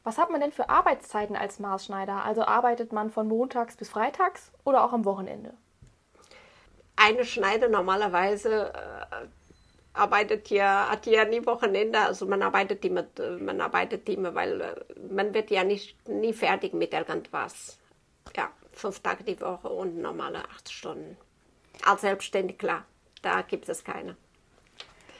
Was 0.04 0.18
hat 0.18 0.30
man 0.30 0.42
denn 0.42 0.52
für 0.52 0.70
Arbeitszeiten 0.70 1.36
als 1.36 1.60
Maßschneider? 1.60 2.24
Also 2.24 2.44
arbeitet 2.44 2.94
man 2.94 3.10
von 3.10 3.28
montags 3.28 3.76
bis 3.76 3.90
freitags 3.90 4.52
oder 4.64 4.84
auch 4.84 4.94
am 4.94 5.06
Wochenende? 5.06 5.54
Eine 6.96 7.26
Schneider 7.26 7.70
normalerweise 7.70 8.74
äh, 8.74 9.28
arbeitet 9.94 10.50
ja, 10.50 10.90
hat 10.90 11.06
ja 11.06 11.26
nie 11.26 11.46
Wochenende, 11.46 12.00
also 12.00 12.26
man 12.26 12.42
arbeitet 12.42 12.84
immer, 12.86 13.06
man 13.40 13.62
arbeitet 13.62 14.08
immer, 14.10 14.36
weil 14.36 14.62
äh, 14.62 14.76
man 15.12 15.34
wird 15.34 15.52
ja 15.52 15.64
nicht, 15.64 16.08
nie 16.08 16.34
fertig 16.34 16.74
mit 16.74 16.94
irgendwas. 16.94 17.80
Ja, 18.36 18.50
fünf 18.72 19.00
Tage 19.02 19.24
die 19.24 19.40
Woche 19.42 19.70
und 19.70 19.98
normale 19.98 20.40
acht 20.40 20.72
Stunden. 20.72 21.18
Als 21.86 22.02
Selbstständig, 22.02 22.58
klar, 22.58 22.86
da 23.22 23.42
gibt 23.42 23.70
es 23.70 23.84
keine. 23.84 24.16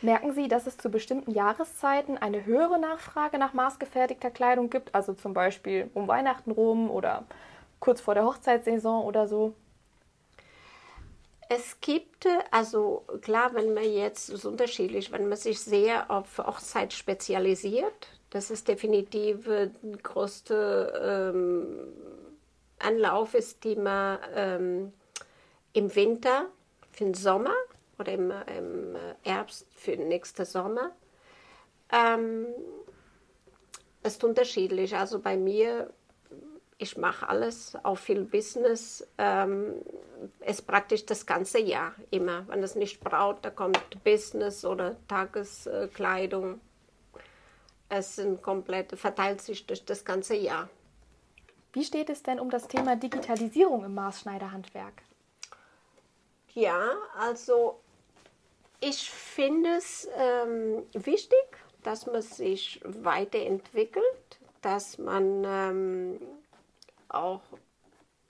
Merken 0.02 0.34
Sie, 0.34 0.48
dass 0.48 0.66
es 0.66 0.78
zu 0.78 0.90
bestimmten 0.90 1.32
Jahreszeiten 1.32 2.18
eine 2.18 2.46
höhere 2.46 2.80
Nachfrage 2.80 3.38
nach 3.38 3.54
maßgefertigter 3.54 4.32
Kleidung 4.32 4.70
gibt, 4.70 4.96
also 4.96 5.14
zum 5.14 5.34
Beispiel 5.34 5.90
um 5.94 6.08
Weihnachten 6.08 6.52
rum 6.52 6.90
oder 6.90 7.26
kurz 7.82 8.00
vor 8.00 8.14
der 8.14 8.24
Hochzeitssaison 8.24 9.04
oder 9.04 9.28
so? 9.28 9.54
Es 11.50 11.82
gibt, 11.82 12.28
also 12.52 13.04
klar, 13.22 13.56
wenn 13.56 13.74
man 13.74 13.84
jetzt, 13.84 14.30
das 14.30 14.36
ist 14.36 14.46
unterschiedlich, 14.46 15.12
wenn 15.12 15.28
man 15.28 15.38
sich 15.38 15.60
sehr 15.60 16.10
auf 16.10 16.38
Hochzeit 16.38 16.94
spezialisiert, 16.94 18.08
das 18.30 18.52
ist 18.52 18.68
definitiv 18.68 19.46
der 19.46 19.72
größte 20.04 21.34
ähm, 21.34 21.66
Anlauf, 22.78 23.34
ist, 23.34 23.64
die 23.64 23.76
man 23.76 24.20
ähm, 24.36 24.94
im 25.74 25.94
Winter 25.96 26.46
für 26.92 27.06
den 27.06 27.16
Sommer 27.16 27.56
oder 28.00 28.14
im, 28.14 28.32
im 28.58 28.96
Herbst 29.24 29.68
für 29.76 29.96
den 29.96 30.08
nächsten 30.08 30.46
Sommer. 30.46 30.92
Ähm, 31.92 32.48
es 34.02 34.14
ist 34.14 34.24
unterschiedlich. 34.24 34.96
Also 34.96 35.20
bei 35.20 35.38
mir, 35.38 35.92
ich 36.78 36.98
mache 36.98 37.28
alles, 37.28 37.76
auch 37.84 37.98
viel 37.98 38.24
Business. 38.24 39.08
Ähm, 39.18 39.76
ist 40.46 40.68
praktisch 40.68 41.06
das 41.06 41.26
ganze 41.26 41.60
Jahr 41.60 41.94
immer. 42.12 42.48
Wenn 42.48 42.64
es 42.64 42.76
nicht 42.76 43.02
braucht, 43.02 43.46
da 43.46 43.50
kommt 43.50 44.04
Business 44.04 44.66
oder 44.66 44.96
Tageskleidung. 45.08 46.60
Es 47.90 48.18
sind 48.18 48.42
komplett, 48.42 48.98
verteilt 48.98 49.42
sich 49.42 49.66
durch 49.66 49.84
das 49.84 50.06
ganze 50.06 50.36
Jahr. 50.36 50.70
Wie 51.74 51.84
steht 51.84 52.10
es 52.10 52.24
denn 52.24 52.40
um 52.40 52.50
das 52.50 52.68
Thema 52.68 52.96
Digitalisierung 52.96 53.86
im 53.86 53.94
Maßschneiderhandwerk? 53.94 55.04
Ja, 56.54 56.94
also 57.18 57.80
ich 58.80 59.10
finde 59.12 59.76
es 59.76 60.08
ähm, 60.16 60.84
wichtig, 60.94 61.58
dass 61.84 62.06
man 62.06 62.22
sich 62.22 62.82
weiterentwickelt, 62.84 64.40
dass 64.62 64.98
man 64.98 65.44
ähm, 65.46 66.22
auch, 67.08 67.42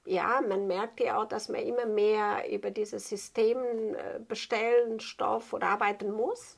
ja, 0.06 0.42
man 0.42 0.68
merkt 0.68 1.00
ja 1.00 1.22
auch, 1.22 1.26
dass 1.26 1.50
man 1.50 1.62
immer 1.62 1.86
mehr 1.86 2.50
über 2.52 2.72
dieses 2.72 3.10
System 3.10 3.58
äh, 3.96 4.20
bestellen, 4.28 5.00
Stoff 5.00 5.54
oder 5.54 5.68
arbeiten 5.68 6.12
muss. 6.12 6.58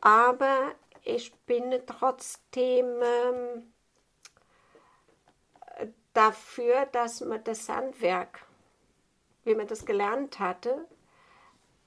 Aber 0.00 0.72
ich 1.02 1.34
bin 1.46 1.74
trotzdem 1.86 2.86
ähm, 3.02 3.72
dafür, 6.12 6.86
dass 6.86 7.20
man 7.20 7.42
das 7.44 7.68
Handwerk, 7.68 8.46
wie 9.44 9.54
man 9.54 9.66
das 9.66 9.84
gelernt 9.84 10.38
hatte, 10.38 10.86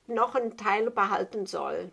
noch 0.08 0.36
einen 0.36 0.58
Teil 0.58 0.90
behalten 0.90 1.46
soll. 1.46 1.92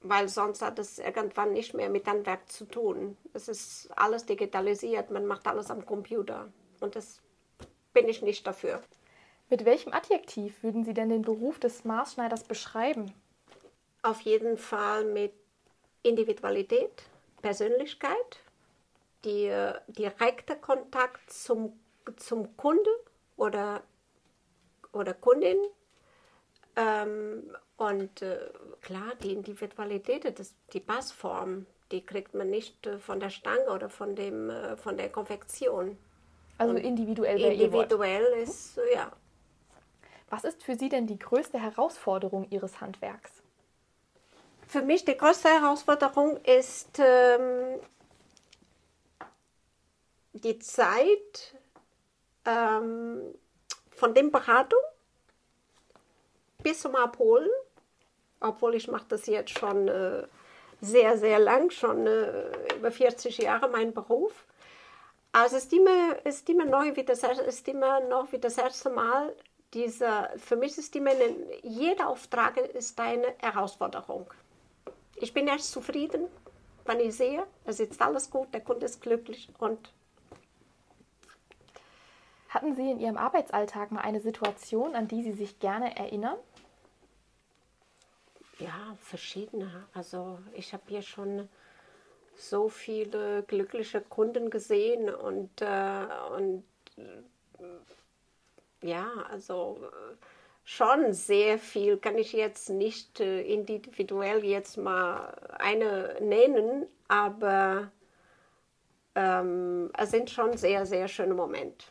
Weil 0.00 0.28
sonst 0.28 0.62
hat 0.62 0.78
es 0.78 0.98
irgendwann 0.98 1.52
nicht 1.52 1.74
mehr 1.74 1.88
mit 1.88 2.06
Handwerk 2.06 2.50
zu 2.50 2.64
tun. 2.64 3.16
Es 3.32 3.48
ist 3.48 3.88
alles 3.96 4.26
digitalisiert, 4.26 5.10
man 5.10 5.26
macht 5.26 5.46
alles 5.46 5.70
am 5.70 5.86
Computer. 5.86 6.50
Und 6.80 6.96
das 6.96 7.20
bin 7.92 8.08
ich 8.08 8.22
nicht 8.22 8.46
dafür. 8.46 8.82
Mit 9.48 9.64
welchem 9.64 9.92
Adjektiv 9.92 10.62
würden 10.62 10.84
Sie 10.84 10.94
denn 10.94 11.10
den 11.10 11.22
Beruf 11.22 11.60
des 11.60 11.84
Maßschneiders 11.84 12.44
beschreiben? 12.44 13.12
Auf 14.02 14.22
jeden 14.22 14.56
Fall 14.56 15.04
mit 15.04 15.32
Individualität, 16.02 17.04
Persönlichkeit, 17.42 18.40
die 19.24 19.46
äh, 19.46 19.74
direkte 19.88 20.56
Kontakt 20.56 21.30
zum, 21.30 21.78
zum 22.16 22.56
Kunde 22.56 22.90
oder, 23.36 23.82
oder 24.92 25.14
Kundin 25.14 25.58
ähm, 26.76 27.54
und 27.76 28.22
äh, 28.22 28.38
klar, 28.80 29.12
die 29.22 29.32
Individualität, 29.32 30.38
das, 30.38 30.54
die 30.72 30.80
Passform, 30.80 31.66
die 31.90 32.04
kriegt 32.04 32.34
man 32.34 32.48
nicht 32.48 32.86
äh, 32.86 32.98
von 32.98 33.20
der 33.20 33.30
Stange 33.30 33.70
oder 33.70 33.88
von, 33.88 34.14
dem, 34.14 34.50
äh, 34.50 34.76
von 34.76 34.96
der 34.96 35.10
Konfektion. 35.10 35.98
Also 36.58 36.74
individuell 36.74 37.40
Individuell 37.40 38.24
ist, 38.42 38.78
äh, 38.78 38.94
ja. 38.94 39.12
Was 40.30 40.44
ist 40.44 40.62
für 40.62 40.76
Sie 40.76 40.88
denn 40.88 41.06
die 41.06 41.18
größte 41.18 41.58
Herausforderung 41.58 42.46
Ihres 42.50 42.80
Handwerks? 42.80 43.42
Für 44.66 44.80
mich 44.80 45.04
die 45.04 45.16
größte 45.16 45.48
Herausforderung 45.48 46.38
ist 46.44 46.98
ähm, 46.98 47.80
die 50.32 50.58
Zeit 50.58 51.54
ähm, 52.46 53.34
von 53.90 54.14
der 54.14 54.22
Beratung 54.22 54.80
bis 56.62 56.80
zum 56.80 56.96
Abholen, 56.96 57.50
obwohl 58.40 58.74
ich 58.74 58.88
mache 58.88 59.06
das 59.08 59.26
jetzt 59.26 59.58
schon 59.58 59.88
äh, 59.88 60.24
sehr, 60.80 61.16
sehr 61.16 61.38
lang, 61.38 61.70
schon 61.70 62.06
äh, 62.06 62.74
über 62.76 62.90
40 62.90 63.38
Jahre 63.38 63.68
mein 63.68 63.94
Beruf. 63.94 64.46
Also 65.32 65.56
es 65.56 65.64
ist 65.64 65.72
immer, 65.72 66.26
ist 66.26 66.48
immer 66.50 66.64
neu, 66.64 66.94
wie 66.94 67.04
das, 67.04 67.22
ist 67.22 67.68
immer 67.68 68.00
noch 68.00 68.32
wie 68.32 68.38
das 68.38 68.58
erste 68.58 68.90
Mal. 68.90 69.34
Dieser, 69.72 70.30
für 70.36 70.56
mich 70.56 70.76
ist 70.76 70.94
immer, 70.94 71.10
eine, 71.10 71.34
jeder 71.62 72.08
Auftrag 72.08 72.58
ist 72.58 73.00
eine 73.00 73.34
Herausforderung. 73.38 74.26
Ich 75.16 75.32
bin 75.32 75.46
erst 75.46 75.72
zufrieden, 75.72 76.26
wenn 76.84 77.00
ich 77.00 77.16
sehe, 77.16 77.46
es 77.64 77.80
ist 77.80 78.02
alles 78.02 78.30
gut, 78.30 78.52
der 78.52 78.60
Kunde 78.60 78.86
ist 78.86 79.00
glücklich 79.00 79.48
und 79.58 79.92
hatten 82.50 82.74
Sie 82.74 82.90
in 82.90 83.00
Ihrem 83.00 83.16
Arbeitsalltag 83.16 83.92
mal 83.92 84.02
eine 84.02 84.20
Situation, 84.20 84.94
an 84.94 85.08
die 85.08 85.22
Sie 85.22 85.32
sich 85.32 85.58
gerne 85.58 85.96
erinnern? 85.96 86.36
Ja, 88.62 88.96
verschiedene. 89.00 89.88
Also 89.92 90.38
ich 90.54 90.72
habe 90.72 90.84
hier 90.86 91.02
schon 91.02 91.48
so 92.36 92.68
viele 92.68 93.42
glückliche 93.42 94.00
Kunden 94.00 94.50
gesehen 94.50 95.12
und, 95.12 95.60
äh, 95.60 96.06
und 96.36 96.64
äh, 96.96 98.86
ja, 98.86 99.10
also 99.30 99.80
äh, 99.82 100.16
schon 100.64 101.12
sehr 101.12 101.58
viel 101.58 101.96
kann 101.98 102.16
ich 102.18 102.32
jetzt 102.32 102.70
nicht 102.70 103.18
äh, 103.18 103.42
individuell 103.42 104.44
jetzt 104.44 104.76
mal 104.76 105.34
eine 105.58 106.18
nennen, 106.20 106.86
aber 107.08 107.90
ähm, 109.16 109.90
es 109.98 110.12
sind 110.12 110.30
schon 110.30 110.56
sehr, 110.56 110.86
sehr 110.86 111.08
schöne 111.08 111.34
Momente. 111.34 111.86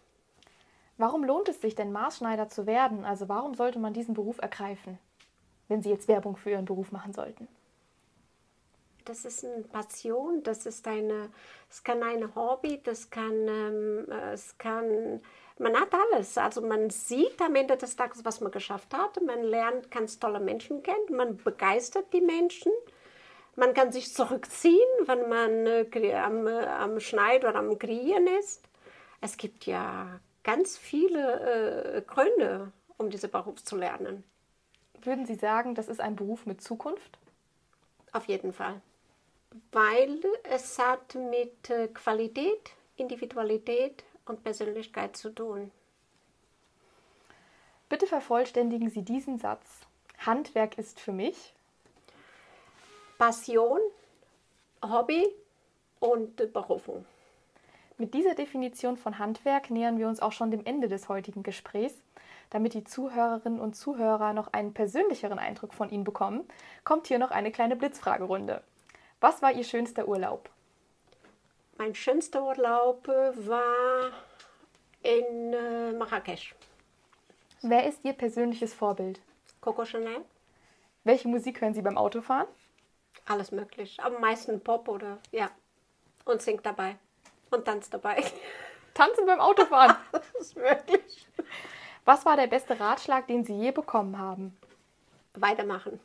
Warum 0.97 1.25
lohnt 1.25 1.49
es 1.49 1.59
sich 1.59 1.75
denn, 1.75 1.91
Maßschneider 1.91 2.47
zu 2.47 2.65
werden? 2.65 3.03
Also 3.03 3.27
warum 3.27 3.55
sollte 3.55 3.79
man 3.79 3.93
diesen 3.93 4.13
Beruf 4.13 4.37
ergreifen? 4.41 4.99
Wenn 5.71 5.81
Sie 5.81 5.89
jetzt 5.89 6.09
Werbung 6.09 6.35
für 6.35 6.51
Ihren 6.51 6.65
Beruf 6.65 6.91
machen 6.91 7.13
sollten? 7.13 7.47
Das 9.05 9.23
ist 9.23 9.45
eine 9.45 9.63
Passion, 9.63 10.43
das 10.43 10.65
ist 10.65 10.85
eine, 10.85 11.29
es 11.69 11.83
kann 11.83 12.03
ein 12.03 12.35
Hobby, 12.35 12.81
das 12.83 13.09
kann, 13.09 13.47
ähm, 13.47 14.11
es 14.33 14.57
kann, 14.57 15.21
man 15.57 15.79
hat 15.79 15.87
alles. 15.93 16.37
Also 16.37 16.61
man 16.61 16.89
sieht 16.89 17.41
am 17.41 17.55
Ende 17.55 17.77
des 17.77 17.95
Tages, 17.95 18.25
was 18.25 18.41
man 18.41 18.51
geschafft 18.51 18.93
hat. 18.93 19.21
Man 19.23 19.43
lernt 19.43 19.89
ganz 19.89 20.19
tolle 20.19 20.41
Menschen 20.41 20.83
kennen, 20.83 21.15
man 21.15 21.37
begeistert 21.37 22.11
die 22.13 22.21
Menschen. 22.21 22.73
Man 23.55 23.73
kann 23.73 23.93
sich 23.93 24.13
zurückziehen, 24.13 24.89
wenn 25.05 25.29
man 25.29 25.65
äh, 25.65 26.13
am, 26.15 26.47
äh, 26.47 26.65
am 26.65 26.99
Schneiden 26.99 27.49
oder 27.49 27.59
am 27.59 27.79
Kreieren 27.79 28.27
ist. 28.41 28.61
Es 29.21 29.37
gibt 29.37 29.65
ja 29.65 30.19
ganz 30.43 30.77
viele 30.77 31.95
äh, 31.95 32.01
Gründe, 32.01 32.71
um 32.97 33.09
diesen 33.09 33.31
Beruf 33.31 33.63
zu 33.63 33.77
lernen. 33.77 34.25
Würden 35.05 35.25
Sie 35.25 35.35
sagen, 35.35 35.75
das 35.75 35.87
ist 35.87 36.01
ein 36.01 36.15
Beruf 36.15 36.45
mit 36.45 36.61
Zukunft? 36.61 37.17
Auf 38.11 38.25
jeden 38.25 38.53
Fall. 38.53 38.81
Weil 39.71 40.19
es 40.43 40.79
hat 40.79 41.15
mit 41.15 41.69
äh, 41.69 41.87
Qualität, 41.87 42.71
Individualität 42.95 44.03
und 44.25 44.43
Persönlichkeit 44.43 45.15
zu 45.17 45.29
tun. 45.29 45.71
Bitte 47.89 48.07
vervollständigen 48.07 48.89
Sie 48.89 49.01
diesen 49.01 49.37
Satz. 49.37 49.65
Handwerk 50.25 50.77
ist 50.77 50.99
für 50.99 51.11
mich 51.11 51.53
Passion, 53.17 53.79
Hobby 54.81 55.27
und 55.99 56.35
Berufung. 56.53 57.05
Mit 57.97 58.13
dieser 58.13 58.33
Definition 58.33 58.97
von 58.97 59.19
Handwerk 59.19 59.69
nähern 59.69 59.99
wir 59.99 60.07
uns 60.07 60.21
auch 60.21 60.31
schon 60.31 60.49
dem 60.49 60.65
Ende 60.65 60.87
des 60.87 61.07
heutigen 61.07 61.43
Gesprächs. 61.43 61.93
Damit 62.51 62.73
die 62.73 62.83
Zuhörerinnen 62.83 63.59
und 63.59 63.75
Zuhörer 63.75 64.33
noch 64.33 64.53
einen 64.53 64.73
persönlicheren 64.73 65.39
Eindruck 65.39 65.73
von 65.73 65.89
Ihnen 65.89 66.03
bekommen, 66.03 66.47
kommt 66.83 67.07
hier 67.07 67.17
noch 67.17 67.31
eine 67.31 67.51
kleine 67.51 67.75
Blitzfragerunde. 67.75 68.61
Was 69.19 69.41
war 69.41 69.51
Ihr 69.53 69.63
schönster 69.63 70.07
Urlaub? 70.07 70.49
Mein 71.77 71.95
schönster 71.95 72.43
Urlaub 72.43 73.07
war 73.07 74.11
in 75.01 75.53
äh, 75.53 75.93
Marrakesch. 75.93 76.53
Wer 77.63 77.87
ist 77.87 78.03
Ihr 78.03 78.13
persönliches 78.13 78.73
Vorbild? 78.73 79.19
Coco 79.61 79.85
Chanel, 79.85 80.21
Welche 81.03 81.27
Musik 81.27 81.61
hören 81.61 81.73
Sie 81.73 81.81
beim 81.81 81.97
Autofahren? 81.97 82.47
alles 83.27 83.51
möglich. 83.51 83.97
Am 84.01 84.19
meisten 84.19 84.61
Pop 84.61 84.87
oder 84.87 85.19
ja. 85.31 85.49
Und 86.25 86.41
singt 86.41 86.65
dabei. 86.65 86.97
Und 87.49 87.65
tanzt 87.65 87.93
dabei. 87.93 88.23
Tanzen 88.93 89.25
beim 89.25 89.39
Autofahren. 89.39 89.95
das 90.11 90.33
ist 90.39 90.55
möglich. 90.55 91.27
Was 92.05 92.25
war 92.25 92.35
der 92.35 92.47
beste 92.47 92.79
Ratschlag, 92.79 93.27
den 93.27 93.43
Sie 93.43 93.53
je 93.53 93.71
bekommen 93.71 94.17
haben? 94.17 94.57
Weitermachen. 95.33 95.99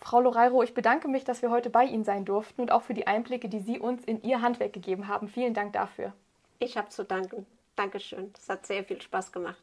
Frau 0.00 0.20
Loreiro, 0.20 0.62
ich 0.64 0.74
bedanke 0.74 1.06
mich, 1.06 1.22
dass 1.22 1.42
wir 1.42 1.50
heute 1.50 1.70
bei 1.70 1.84
Ihnen 1.84 2.04
sein 2.04 2.24
durften 2.24 2.62
und 2.62 2.72
auch 2.72 2.82
für 2.82 2.94
die 2.94 3.06
Einblicke, 3.06 3.48
die 3.48 3.60
Sie 3.60 3.78
uns 3.78 4.04
in 4.04 4.20
Ihr 4.22 4.42
Handwerk 4.42 4.72
gegeben 4.72 5.06
haben. 5.06 5.28
Vielen 5.28 5.54
Dank 5.54 5.72
dafür. 5.72 6.12
Ich 6.58 6.76
habe 6.76 6.88
zu 6.88 7.04
danken. 7.04 7.46
Dankeschön. 7.76 8.32
Es 8.36 8.48
hat 8.48 8.66
sehr 8.66 8.82
viel 8.82 9.00
Spaß 9.00 9.30
gemacht. 9.30 9.62